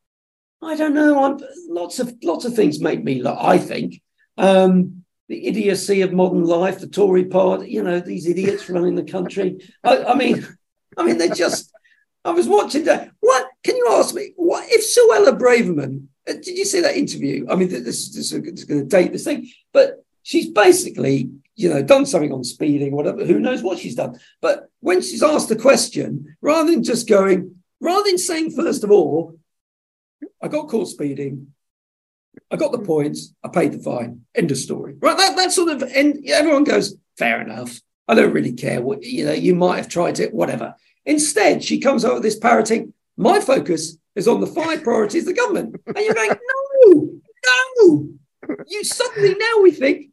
[0.62, 1.24] I don't know.
[1.24, 1.38] I'm,
[1.68, 3.38] lots of lots of things make me laugh.
[3.40, 4.02] I think
[4.36, 9.04] um, the idiocy of modern life, the Tory party, you know, these idiots running the
[9.04, 9.58] country.
[9.82, 10.46] I, I mean,
[10.98, 11.72] I mean, they're just
[12.24, 13.10] I was watching that.
[13.20, 14.32] What can you ask me?
[14.36, 16.06] What if Suella Braverman?
[16.28, 17.46] Uh, did you see that interview?
[17.50, 21.82] I mean, this, this, is going to date this thing, but she's basically, you know,
[21.82, 23.24] done something on speeding, whatever.
[23.24, 24.18] Who knows what she's done?
[24.40, 28.90] But when she's asked a question, rather than just going, rather than saying first of
[28.90, 29.38] all,
[30.42, 31.48] I got caught speeding,
[32.50, 34.22] I got the points, I paid the fine.
[34.34, 34.96] End of story.
[35.00, 35.16] Right?
[35.16, 37.80] That that sort of and everyone goes, fair enough.
[38.06, 39.32] I don't really care what you know.
[39.32, 40.74] You might have tried it, whatever.
[41.06, 42.92] Instead, she comes up with this parroting.
[43.16, 45.76] My focus is on the five priorities of the government.
[45.86, 46.30] And you're going,
[46.86, 48.08] no, no.
[48.66, 50.10] You suddenly now we think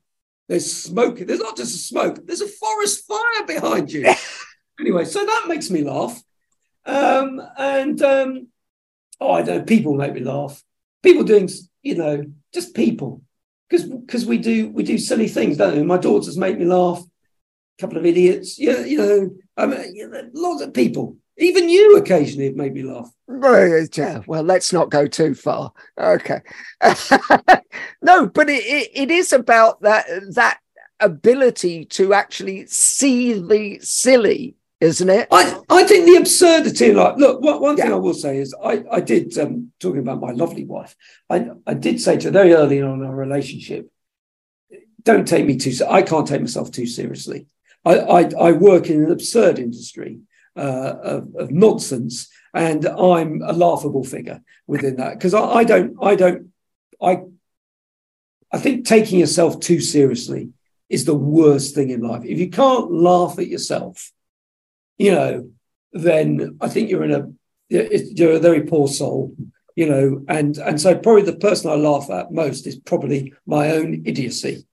[0.47, 1.19] there's smoke.
[1.19, 4.13] There's not just a smoke, there's a forest fire behind you.
[4.79, 6.21] anyway, so that makes me laugh.
[6.85, 8.47] Um, and um,
[9.19, 10.61] oh, I don't know, people make me laugh.
[11.03, 11.49] People doing,
[11.83, 13.21] you know, just people.
[13.69, 15.83] Because because we do we do silly things, don't we?
[15.83, 18.59] My daughters make me laugh A couple of idiots.
[18.59, 21.15] Yeah, you know, I mean, you know, lots of people.
[21.38, 23.11] Even you occasionally have made me laugh.
[24.27, 25.71] Well, let's not go too far.
[25.97, 26.41] Okay.
[28.01, 30.59] no, but it, it, it is about that that
[30.99, 35.27] ability to actually see the silly, isn't it?
[35.32, 37.86] I, I think the absurdity, like, look, one, one yeah.
[37.86, 40.95] thing I will say is I, I did, um, talking about my lovely wife,
[41.29, 43.91] I, I did say to her very early on in our relationship,
[45.03, 47.47] don't take me too, I can't take myself too seriously.
[47.84, 50.19] I, I, I work in an absurd industry
[50.55, 55.95] uh, of, of, nonsense, and I'm a laughable figure within that because I, I don't,
[56.01, 56.49] I don't,
[57.01, 57.21] I,
[58.51, 60.49] I think taking yourself too seriously
[60.89, 62.25] is the worst thing in life.
[62.25, 64.11] If you can't laugh at yourself,
[64.97, 65.49] you know,
[65.93, 67.31] then I think you're in a
[67.69, 69.33] you're a very poor soul,
[69.75, 73.71] you know, and and so probably the person I laugh at most is probably my
[73.71, 74.67] own idiocy.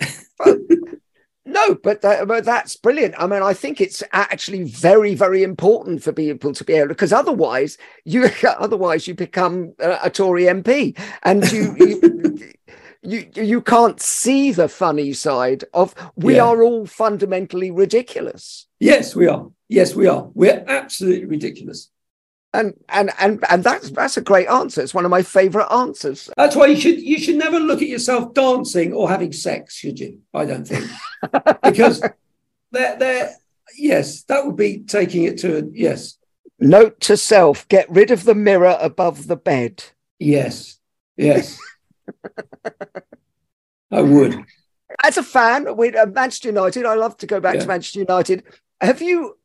[1.46, 3.14] No, but, that, but that's brilliant.
[3.18, 6.94] I mean, I think it's actually very, very important for people to be able to
[6.94, 8.28] because otherwise you
[8.58, 12.52] otherwise you become a, a Tory MP and you, you
[13.02, 16.44] you you can't see the funny side of we yeah.
[16.44, 18.66] are all fundamentally ridiculous.
[18.80, 19.50] Yes, we are.
[19.68, 20.30] Yes, we are.
[20.34, 21.90] We're absolutely ridiculous.
[22.54, 24.80] And and and and that's that's a great answer.
[24.80, 26.30] It's one of my favorite answers.
[26.36, 29.98] That's why you should you should never look at yourself dancing or having sex, should
[29.98, 30.20] you?
[30.32, 30.88] I don't think.
[31.64, 32.00] because
[32.70, 33.34] they're they're
[33.76, 36.16] yes, that would be taking it to a yes.
[36.60, 39.82] Note to self, get rid of the mirror above the bed.
[40.20, 40.78] Yes.
[41.16, 41.58] Yes.
[43.90, 44.44] I would.
[45.02, 47.62] As a fan with uh, Manchester United, I love to go back yeah.
[47.62, 48.44] to Manchester United.
[48.80, 49.36] Have you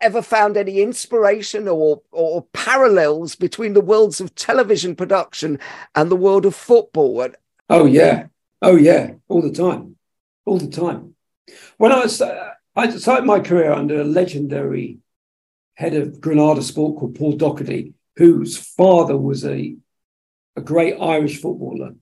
[0.00, 5.58] ever found any inspiration or or parallels between the worlds of television production
[5.94, 7.28] and the world of football?
[7.68, 8.26] Oh yeah,
[8.62, 9.96] oh yeah, all the time,
[10.44, 11.14] all the time.
[11.76, 14.98] When I was, I started my career under a legendary
[15.74, 19.76] head of Granada Sport called Paul Doherty, whose father was a
[20.56, 21.94] a great Irish footballer.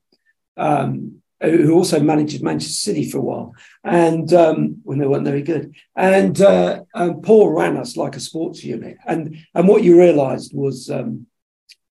[0.57, 5.43] Um, who also managed Manchester City for a while, and um, when they weren't very
[5.43, 5.74] good.
[5.97, 10.53] And, uh, and Paul ran us like a sports unit, and and what you realised
[10.55, 11.26] was, um,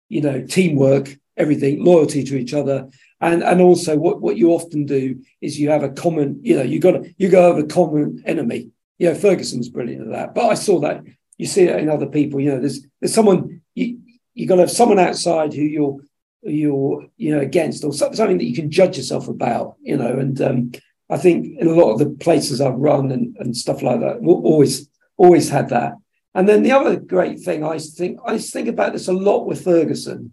[0.09, 2.89] you know, teamwork, everything, loyalty to each other,
[3.21, 6.63] and and also what what you often do is you have a common, you know,
[6.63, 8.71] you got you go over common enemy.
[8.99, 11.03] You know, Ferguson's brilliant at that, but I saw that
[11.37, 12.41] you see it in other people.
[12.41, 13.99] You know, there's there's someone you
[14.35, 16.01] you got to have someone outside who you're
[16.45, 20.41] you're you know against or something that you can judge yourself about you know and
[20.41, 20.73] um,
[21.11, 24.19] i think in a lot of the places i've run and, and stuff like that
[24.23, 25.95] always always had that.
[26.37, 29.65] And then the other great thing i think i think about this a lot with
[29.65, 30.33] ferguson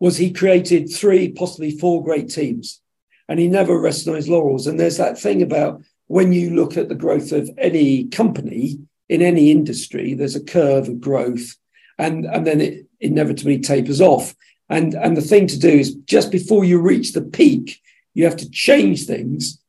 [0.00, 2.80] was he created three possibly four great teams
[3.28, 4.66] and he never rested on his laurels.
[4.66, 9.22] And there's that thing about when you look at the growth of any company in
[9.22, 11.56] any industry there's a curve of growth
[11.98, 14.34] and and then it inevitably tapers off
[14.68, 17.80] and, and the thing to do is just before you reach the peak,
[18.14, 19.60] you have to change things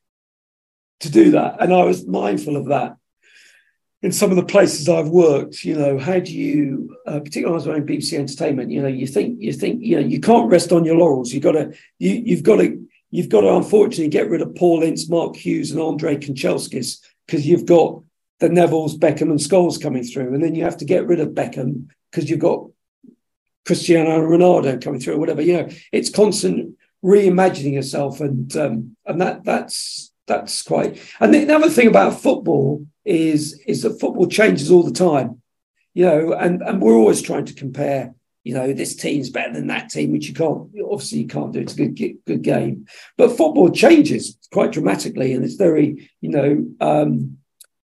[1.01, 1.57] to do that.
[1.59, 2.97] And I was mindful of that
[4.01, 5.63] in some of the places I've worked.
[5.63, 9.07] You know, how do you, uh, particularly I was running BBC Entertainment, you know, you
[9.07, 11.31] think, you think, you know, you can't rest on your laurels.
[11.31, 14.83] You've got to, you, you've got to, you've got to unfortunately get rid of Paul
[14.83, 18.01] Ince, Mark Hughes, and Andre Kanchelskis because you've got
[18.39, 20.33] the Nevilles, Beckham, and Scholes coming through.
[20.33, 22.67] And then you have to get rid of Beckham because you've got
[23.67, 25.41] Cristiano Ronaldo coming through or whatever.
[25.41, 30.99] You know, it's constant reimagining yourself, and um, and that that's that's quite.
[31.19, 35.41] And the, the other thing about football is is that football changes all the time.
[35.93, 38.13] You know, and and we're always trying to compare.
[38.43, 40.69] You know, this team's better than that team, which you can't.
[40.89, 41.59] Obviously, you can't do.
[41.59, 42.85] It's a good good game,
[43.17, 46.65] but football changes quite dramatically, and it's very you know.
[46.79, 47.39] Um,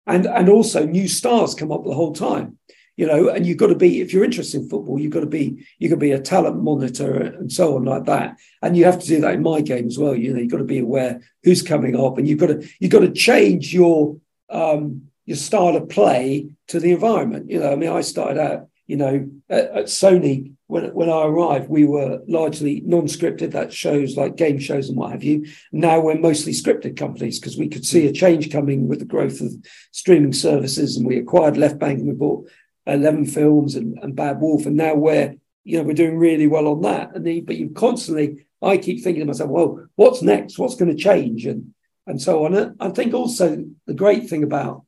[0.07, 2.57] and and also new stars come up the whole time
[2.97, 5.27] you know, and you've got to be, if you're interested in football, you've got to
[5.27, 8.35] be, you can be a talent monitor and so on like that.
[8.63, 10.15] And you have to do that in my game as well.
[10.15, 12.91] You know, you've got to be aware who's coming up and you've got to, you've
[12.91, 14.17] got to change your,
[14.49, 17.51] um, your style of play to the environment.
[17.51, 21.23] You know, I mean, I started out, you know, at, at Sony when, when I
[21.23, 23.51] arrived, we were largely non-scripted.
[23.51, 25.45] That shows like game shows and what have you.
[25.71, 29.39] Now we're mostly scripted companies because we could see a change coming with the growth
[29.39, 29.53] of
[29.91, 32.49] streaming services, and we acquired Left Bank and we bought
[32.87, 34.65] 11 films and, and Bad Wolf.
[34.65, 37.15] And now we're, you know, we're doing really well on that.
[37.15, 40.57] And the, but you constantly, I keep thinking to myself, well, what's next?
[40.57, 41.45] What's going to change?
[41.45, 41.73] And
[42.07, 42.75] and so on.
[42.79, 44.85] I think also the great thing about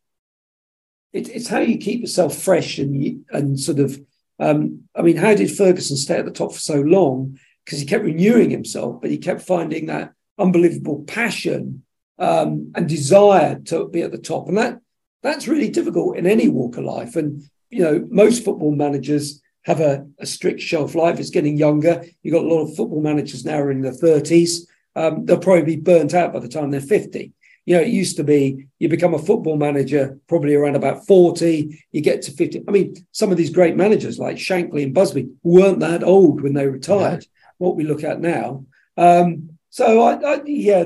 [1.11, 3.99] it, it's how you keep yourself fresh and and sort of.
[4.41, 7.37] Um, I mean, how did Ferguson stay at the top for so long?
[7.65, 11.83] Because he kept renewing himself, but he kept finding that unbelievable passion
[12.17, 14.79] um, and desire to be at the top, and that
[15.21, 17.17] that's really difficult in any walk of life.
[17.17, 21.19] And you know, most football managers have a, a, strict shelf life.
[21.19, 22.03] It's getting younger.
[22.23, 24.61] You've got a lot of football managers now are in their 30s.
[24.95, 27.33] Um, they'll probably be burnt out by the time they're 50.
[27.65, 31.85] You know, it used to be you become a football manager probably around about 40,
[31.91, 32.63] you get to 50.
[32.67, 36.53] I mean, some of these great managers like Shankly and Busby weren't that old when
[36.53, 37.49] they retired, yeah.
[37.59, 38.65] what we look at now.
[38.97, 40.83] Um, so, I, I yeah,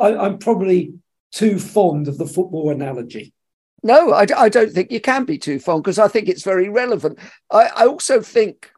[0.00, 0.94] I, I'm probably
[1.32, 3.34] too fond of the football analogy.
[3.82, 6.68] No, I, I don't think you can be too fond because I think it's very
[6.68, 7.18] relevant.
[7.50, 8.70] I, I also think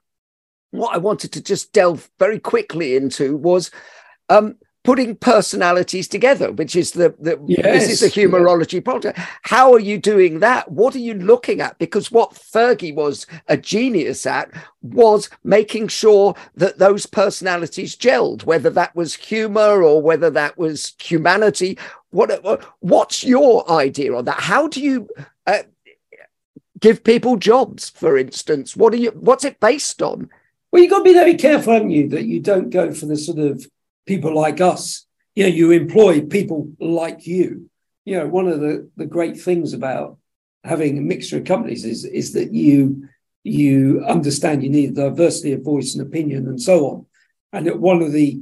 [0.70, 3.70] what I wanted to just delve very quickly into was
[4.28, 9.18] um, putting personalities together, which is the, the yes, this is a Humourology project.
[9.42, 10.70] How are you doing that?
[10.70, 11.78] What are you looking at?
[11.78, 14.50] Because what Fergie was a genius at
[14.82, 20.94] was making sure that those personalities gelled, whether that was humor or whether that was
[21.00, 21.78] humanity.
[22.12, 24.40] What what's your idea on that?
[24.40, 25.08] How do you
[25.46, 25.62] uh,
[26.78, 28.76] give people jobs, for instance?
[28.76, 29.10] What are you?
[29.10, 30.30] What's it based on?
[30.70, 33.16] Well, you've got to be very careful, haven't you, that you don't go for the
[33.16, 33.66] sort of
[34.06, 35.06] people like us.
[35.34, 37.70] You know, you employ people like you.
[38.04, 40.18] You know, one of the, the great things about
[40.64, 43.08] having a mixture of companies is, is that you
[43.44, 47.06] you understand you need diversity of voice and opinion and so on.
[47.52, 48.40] And one of the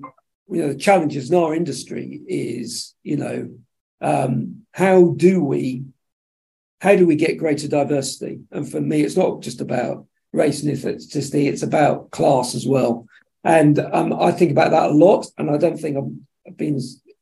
[0.51, 3.51] you know the challenges in our industry is, you know,
[4.01, 5.84] um, how do we
[6.80, 8.40] how do we get greater diversity?
[8.51, 13.07] And for me, it's not just about race and ethnicity, it's about class as well.
[13.44, 16.80] And um, I think about that a lot, and I don't think I've been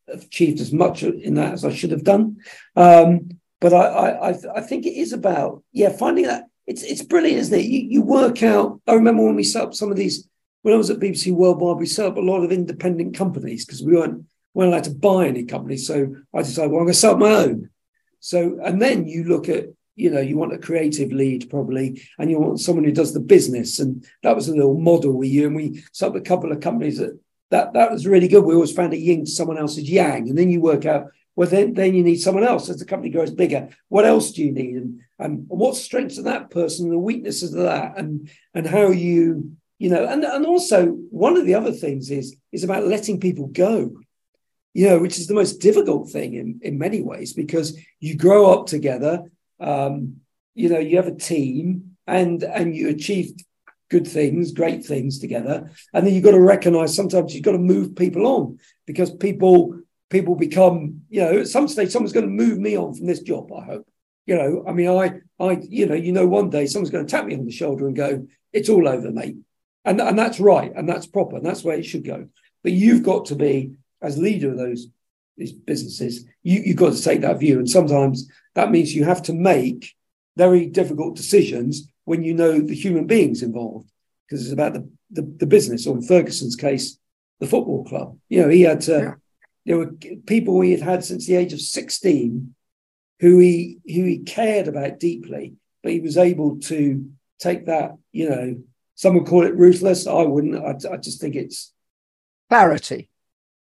[0.09, 2.39] achieved as much in that as I should have done.
[2.77, 7.41] Um, but I, I, I think it is about yeah finding that it's it's brilliant,
[7.41, 7.67] isn't it?
[7.67, 8.81] You, you work out.
[8.87, 10.29] I remember when we set up some of these
[10.63, 13.83] when I was at BBC Worldwide, we set up a lot of independent companies because
[13.83, 15.87] we weren't weren't allowed to buy any companies.
[15.87, 17.71] So I decided, well, I'm going to set up my own.
[18.21, 19.67] So and then you look at
[19.99, 23.21] you know, you want a creative lead probably, and you want someone who does the
[23.21, 23.81] business.
[23.81, 25.47] And that was a little model we used.
[25.47, 27.19] And we set up a couple of companies that
[27.51, 28.45] that that was really good.
[28.45, 31.09] We always found a yin to someone else's yang, and then you work out.
[31.35, 33.69] Well, then, then you need someone else as the company grows bigger.
[33.89, 37.55] What else do you need, and and what strengths of that person, and the weaknesses
[37.55, 41.73] of that, and and how you you know, and and also one of the other
[41.73, 43.97] things is is about letting people go
[44.75, 48.53] you know, which is the most difficult thing in, in many ways because you grow
[48.53, 49.25] up together
[49.61, 50.21] um,
[50.55, 53.33] you know, you have a team and and you achieve
[53.91, 55.71] good things, great things together.
[55.95, 59.79] And then you've got to recognize sometimes you've got to move people on because people
[60.11, 63.21] people become, you know, at some stage someone's going to move me on from this
[63.21, 63.89] job, I hope.
[64.27, 67.11] You know, I mean, I I, you know, you know, one day someone's going to
[67.11, 69.37] tap me on the shoulder and go, it's all over, mate.
[69.89, 72.29] And, and that's right, and that's proper, and that's where it should go.
[72.63, 73.73] But you've got to be,
[74.03, 74.89] as leader of those
[75.39, 77.59] these businesses, you, you've got to take that view.
[77.59, 79.95] And sometimes that means you have to make
[80.37, 83.89] very difficult decisions when you know the human beings involved,
[84.27, 86.99] because it's about the, the, the, business, or in Ferguson's case,
[87.41, 88.19] the football club.
[88.29, 89.15] You know, he had to, yeah.
[89.65, 89.93] there were
[90.27, 92.55] people he had had since the age of 16
[93.21, 98.29] who he who he cared about deeply, but he was able to take that, you
[98.29, 98.57] know,
[98.99, 100.09] some would call it ruthless.
[100.09, 100.57] I wouldn't.
[100.57, 101.73] I, I just think it's
[102.51, 103.09] clarity.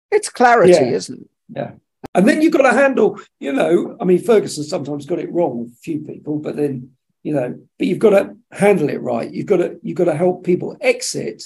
[0.09, 0.91] It's clarity, yeah.
[0.91, 1.29] isn't it?
[1.49, 1.71] Yeah.
[2.13, 5.59] And then you've got to handle, you know, I mean, Ferguson sometimes got it wrong
[5.59, 9.29] with a few people, but then, you know, but you've got to handle it right.
[9.29, 11.43] You've got to you've got to help people exit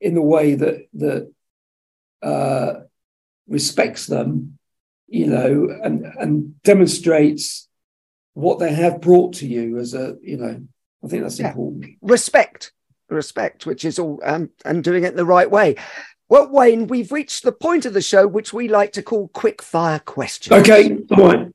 [0.00, 1.30] in the way that that
[2.22, 2.72] uh,
[3.48, 4.58] respects them,
[5.08, 7.68] you know, and and demonstrates
[8.32, 10.62] what they have brought to you as a, you know,
[11.04, 11.48] I think that's yeah.
[11.48, 11.96] important.
[12.00, 12.72] Respect,
[13.10, 15.76] respect, which is all, um, and doing it the right way.
[16.28, 19.60] Well, Wayne, we've reached the point of the show which we like to call quick
[19.62, 20.60] fire questions.
[20.60, 21.48] Okay, all right.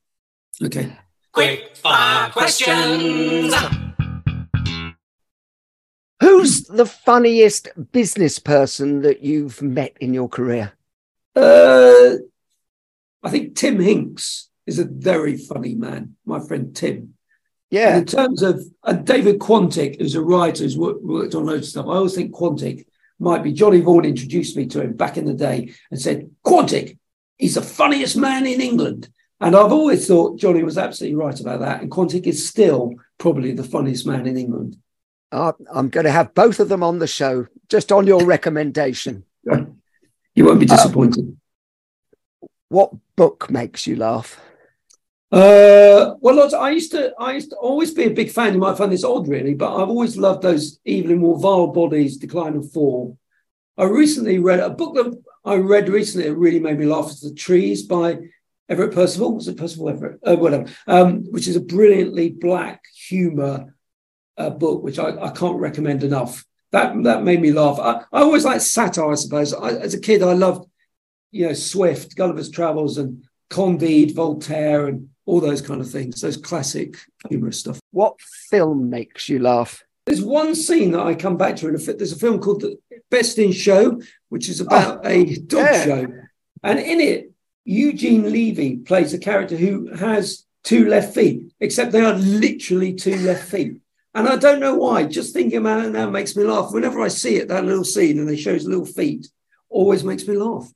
[0.63, 0.91] Okay.
[1.31, 3.53] Quick fire questions.
[6.21, 10.73] Who's the funniest business person that you've met in your career?
[11.35, 12.15] Uh,
[13.23, 17.14] I think Tim Hinks is a very funny man, my friend Tim.
[17.76, 17.97] Yeah.
[17.97, 21.67] And in terms of uh, David Quantick, who's a writer who's worked, worked on loads
[21.67, 22.86] of stuff, I always think Quantick
[23.19, 26.97] might be Johnny Vaughan introduced me to him back in the day and said, Quantick,
[27.38, 29.09] he's the funniest man in England.
[29.41, 31.82] And I've always thought Johnny was absolutely right about that.
[31.82, 34.78] And Quantick is still probably the funniest man in England.
[35.34, 39.26] Uh, I'm going to have both of them on the show, just on your recommendation.
[40.38, 41.38] You won't be disappointed.
[42.43, 44.38] Uh, what book makes you laugh?
[45.32, 48.53] Uh, well, I used to, I used to always be a big fan.
[48.53, 52.17] You might find this odd, really, but I've always loved those Evelyn Waugh Vile Bodies,
[52.17, 53.17] Decline and Fall.
[53.78, 56.28] I recently read a book that I read recently.
[56.28, 57.11] It really made me laugh.
[57.11, 58.19] It's The Trees by
[58.69, 59.36] Everett Percival.
[59.36, 60.19] Was it Percival Everett?
[60.23, 60.65] Uh, whatever.
[60.88, 63.76] Um, which is a brilliantly black humor
[64.38, 66.45] uh, book, which I, I, can't recommend enough.
[66.71, 67.80] That that made me laugh.
[67.80, 69.11] I, I always liked satire.
[69.11, 69.53] I suppose.
[69.53, 70.69] I, as a kid, I loved,
[71.32, 76.37] you know, Swift, Gulliver's Travels, and Candide, Voltaire, and all those kind of things, those
[76.37, 76.97] classic
[77.29, 77.79] humorous stuff.
[77.91, 78.19] What
[78.49, 79.83] film makes you laugh?
[80.05, 82.77] There's one scene that I come back to in a There's a film called The
[83.09, 85.83] Best in Show, which is about oh, a dog yeah.
[85.83, 86.07] show.
[86.63, 87.31] And in it,
[87.63, 93.17] Eugene Levy plays a character who has two left feet, except they are literally two
[93.17, 93.77] left feet.
[94.13, 95.03] And I don't know why.
[95.03, 96.71] Just thinking about it now makes me laugh.
[96.71, 99.27] Whenever I see it, that little scene, and they show his little feet,
[99.69, 100.71] always makes me laugh.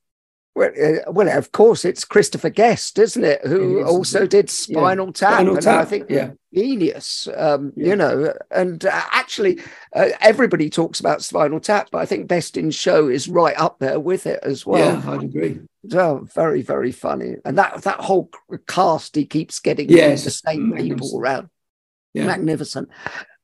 [0.56, 3.46] Well, uh, well, of course, it's Christopher Guest, isn't it?
[3.46, 5.12] Who it is, also did Spinal yeah.
[5.14, 5.82] Tap, Spinal and Tap.
[5.82, 6.32] I think yeah.
[6.54, 7.30] genius.
[7.38, 7.88] Um, yeah.
[7.88, 9.62] You know, and uh, actually,
[9.96, 13.80] uh, everybody talks about Spinal Tap, but I think Best in Show is right up
[13.80, 15.02] there with it as well.
[15.02, 15.60] Yeah, I'd agree.
[15.88, 18.30] So very, very funny, and that that whole
[18.68, 20.26] cast he keeps getting yes.
[20.26, 21.50] the same people around.
[22.14, 22.26] Yeah.
[22.26, 22.90] Magnificent.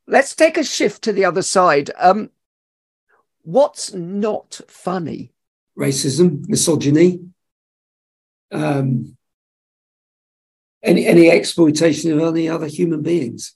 [0.08, 1.91] Let's take a shift to the other side.
[1.97, 2.32] Um,
[3.43, 5.32] what's not funny?
[5.78, 7.21] Racism, misogyny,
[8.51, 9.17] um,
[10.84, 13.55] any any exploitation of any other human beings.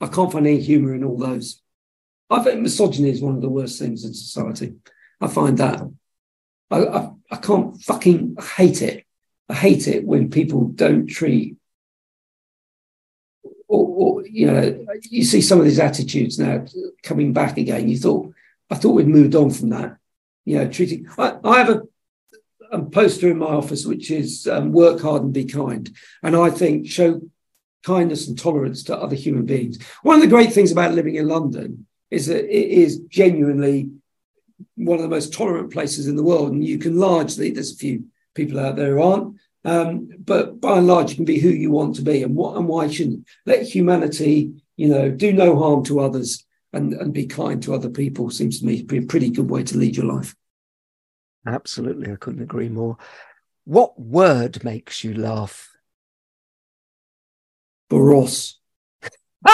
[0.00, 1.60] I can't find any humour in all those.
[2.30, 4.74] I think misogyny is one of the worst things in society.
[5.20, 5.82] I find that
[6.70, 9.04] I, I, I can't fucking hate it.
[9.48, 11.56] I hate it when people don't treat
[13.68, 16.64] or, or, you know, you see some of these attitudes now
[17.02, 17.88] coming back again.
[17.88, 18.32] You thought,
[18.70, 19.97] I thought we'd moved on from that
[20.48, 21.06] you know, treating.
[21.18, 21.82] I, I have a,
[22.72, 26.48] a, poster in my office which is um, "Work hard and be kind," and I
[26.48, 27.20] think show
[27.84, 29.78] kindness and tolerance to other human beings.
[30.02, 33.90] One of the great things about living in London is that it is genuinely
[34.74, 37.76] one of the most tolerant places in the world, and you can largely there's a
[37.76, 39.36] few people out there who aren't.
[39.66, 42.56] Um, but by and large, you can be who you want to be, and what
[42.56, 47.26] and why shouldn't let humanity, you know, do no harm to others and, and be
[47.26, 49.96] kind to other people seems to me to be a pretty good way to lead
[49.96, 50.34] your life.
[51.46, 52.12] Absolutely.
[52.12, 52.96] I couldn't agree more.
[53.64, 55.70] What word makes you laugh?
[57.90, 58.54] Boross.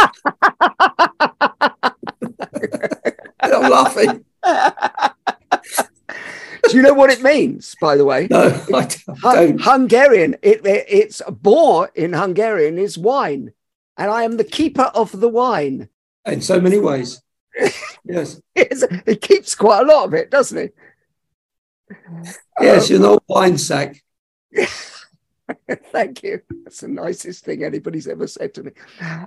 [3.43, 4.25] I'm laughing.
[6.69, 8.27] Do you know what it means, by the way?
[8.31, 9.61] No, I don't.
[9.61, 10.37] Hungarian.
[10.43, 13.53] It, it, it's bor in Hungarian is wine,
[13.97, 15.89] and I am the keeper of the wine
[16.27, 17.21] in so many ways.
[18.07, 18.39] Yes.
[18.55, 20.69] It keeps quite a lot of it, doesn't he?
[22.61, 24.03] Yes, um, you're an old wine sack.
[25.93, 26.41] Thank you.
[26.65, 28.71] That's the nicest thing anybody's ever said to me.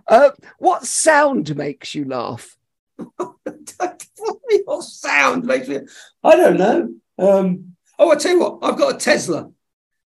[0.07, 2.55] Uh, what sound makes you laugh?
[4.65, 5.79] what sound makes me?
[6.23, 6.93] I don't know.
[7.19, 9.51] Um, oh, I tell you what, I've got a Tesla,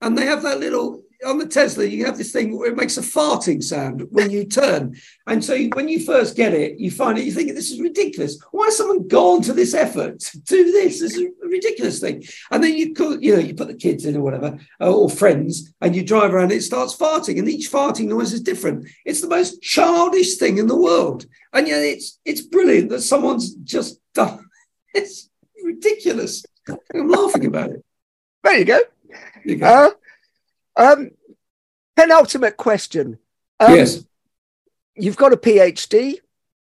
[0.00, 2.96] and they have that little on the Tesla, you have this thing where it makes
[2.96, 4.96] a farting sound when you turn.
[5.26, 8.38] And so when you first get it, you find it, you think this is ridiculous.
[8.52, 11.00] Why has someone gone to this effort to do this?
[11.00, 12.24] This is a ridiculous thing.
[12.50, 15.10] And then you could, you know, you put the kids in or whatever, uh, or
[15.10, 18.88] friends, and you drive around, it starts farting, and each farting noise is different.
[19.04, 21.26] It's the most childish thing in the world.
[21.52, 24.46] And yet it's it's brilliant that someone's just done
[24.94, 25.28] it's
[25.62, 26.44] ridiculous.
[26.94, 27.84] I'm laughing about it.
[28.42, 28.80] There you go.
[29.08, 29.66] There you go.
[29.66, 29.90] Uh,
[30.76, 31.10] um,
[31.96, 33.18] penultimate question.
[33.58, 34.04] Um, yes.
[34.94, 36.16] You've got a PhD.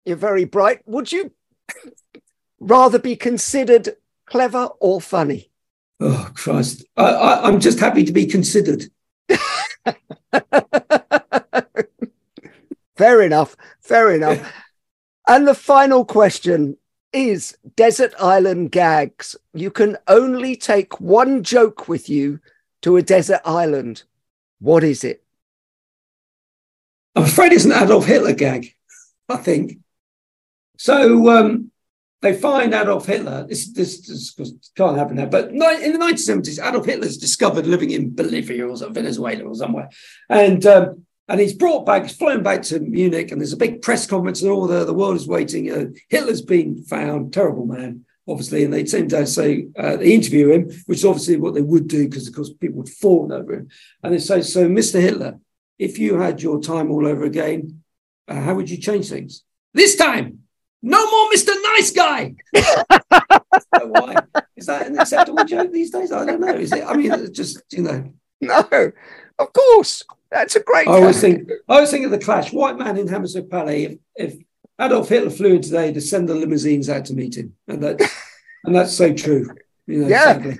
[0.04, 0.80] You're very bright.
[0.86, 1.32] Would you
[2.60, 5.50] rather be considered clever or funny?
[5.98, 6.84] Oh Christ!
[6.96, 8.84] I, am just happy to be considered.
[12.96, 13.56] fair enough.
[13.80, 14.52] Fair enough.
[15.26, 16.76] and the final question
[17.12, 19.36] is Desert Island Gags.
[19.54, 22.40] You can only take one joke with you
[22.86, 24.04] to a desert island.
[24.60, 25.24] What is it?
[27.16, 28.68] I'm afraid it's an Adolf Hitler gag,
[29.28, 29.78] I think.
[30.78, 31.72] So um,
[32.22, 33.44] they find Adolf Hitler.
[33.48, 38.14] This, this, this, can't happen now, but in the 1970s, Adolf Hitler's discovered living in
[38.14, 39.90] Bolivia or Venezuela or somewhere.
[40.28, 43.82] And um, and he's brought back, he's flown back to Munich, and there's a big
[43.82, 45.72] press conference, and all the, the world is waiting.
[45.72, 50.50] Uh, Hitler's been found, terrible man obviously, and they seem to say uh, they interview
[50.50, 53.54] him, which is obviously what they would do because, of course, people would fawn over
[53.54, 53.68] him.
[54.02, 55.00] And they say, "So, Mr.
[55.00, 55.38] Hitler,
[55.78, 57.82] if you had your time all over again,
[58.28, 59.42] uh, how would you change things?
[59.74, 60.40] This time,
[60.82, 61.54] no more Mr.
[61.74, 62.34] Nice Guy."
[63.84, 64.16] why
[64.56, 66.12] is that an acceptable joke these days?
[66.12, 66.54] I don't know.
[66.54, 66.84] Is it?
[66.84, 68.12] I mean, just you know.
[68.40, 68.92] No,
[69.38, 70.04] of course.
[70.30, 70.88] That's a great.
[70.88, 71.48] I was think.
[71.68, 72.52] I was thinking of the Clash.
[72.52, 73.84] White man in Hammersmith Palais.
[73.84, 74.45] If, if
[74.80, 78.00] Adolf Hitler flew in today to send the limousines out to meet him, and that
[78.64, 79.48] and that's so true.
[79.86, 80.24] You know, yeah.
[80.24, 80.58] Sadly.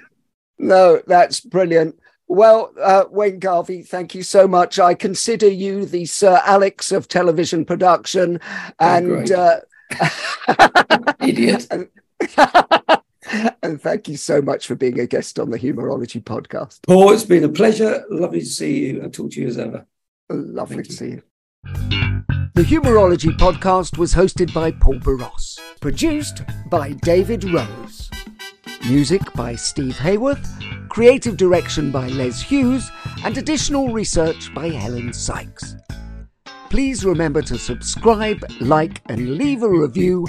[0.58, 1.98] No, that's brilliant.
[2.28, 4.78] Well, uh, Wayne Garvie, thank you so much.
[4.78, 9.60] I consider you the Sir Alex of television production, oh, and oh,
[10.00, 11.68] uh, idiot.
[13.62, 16.80] and thank you so much for being a guest on the Humourology podcast.
[16.86, 18.04] Paul, it's been a pleasure.
[18.10, 19.86] Lovely to see you and talk to you as ever.
[20.28, 20.96] Lovely thank to you.
[20.96, 22.05] see you.
[22.56, 26.40] The Humourology podcast was hosted by Paul Boross, produced
[26.70, 28.10] by David Rose.
[28.88, 32.90] Music by Steve Hayworth, creative direction by Les Hughes,
[33.24, 35.76] and additional research by Helen Sykes.
[36.70, 40.26] Please remember to subscribe, like, and leave a review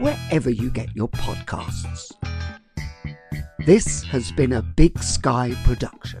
[0.00, 2.12] wherever you get your podcasts.
[3.64, 6.20] This has been a Big Sky production.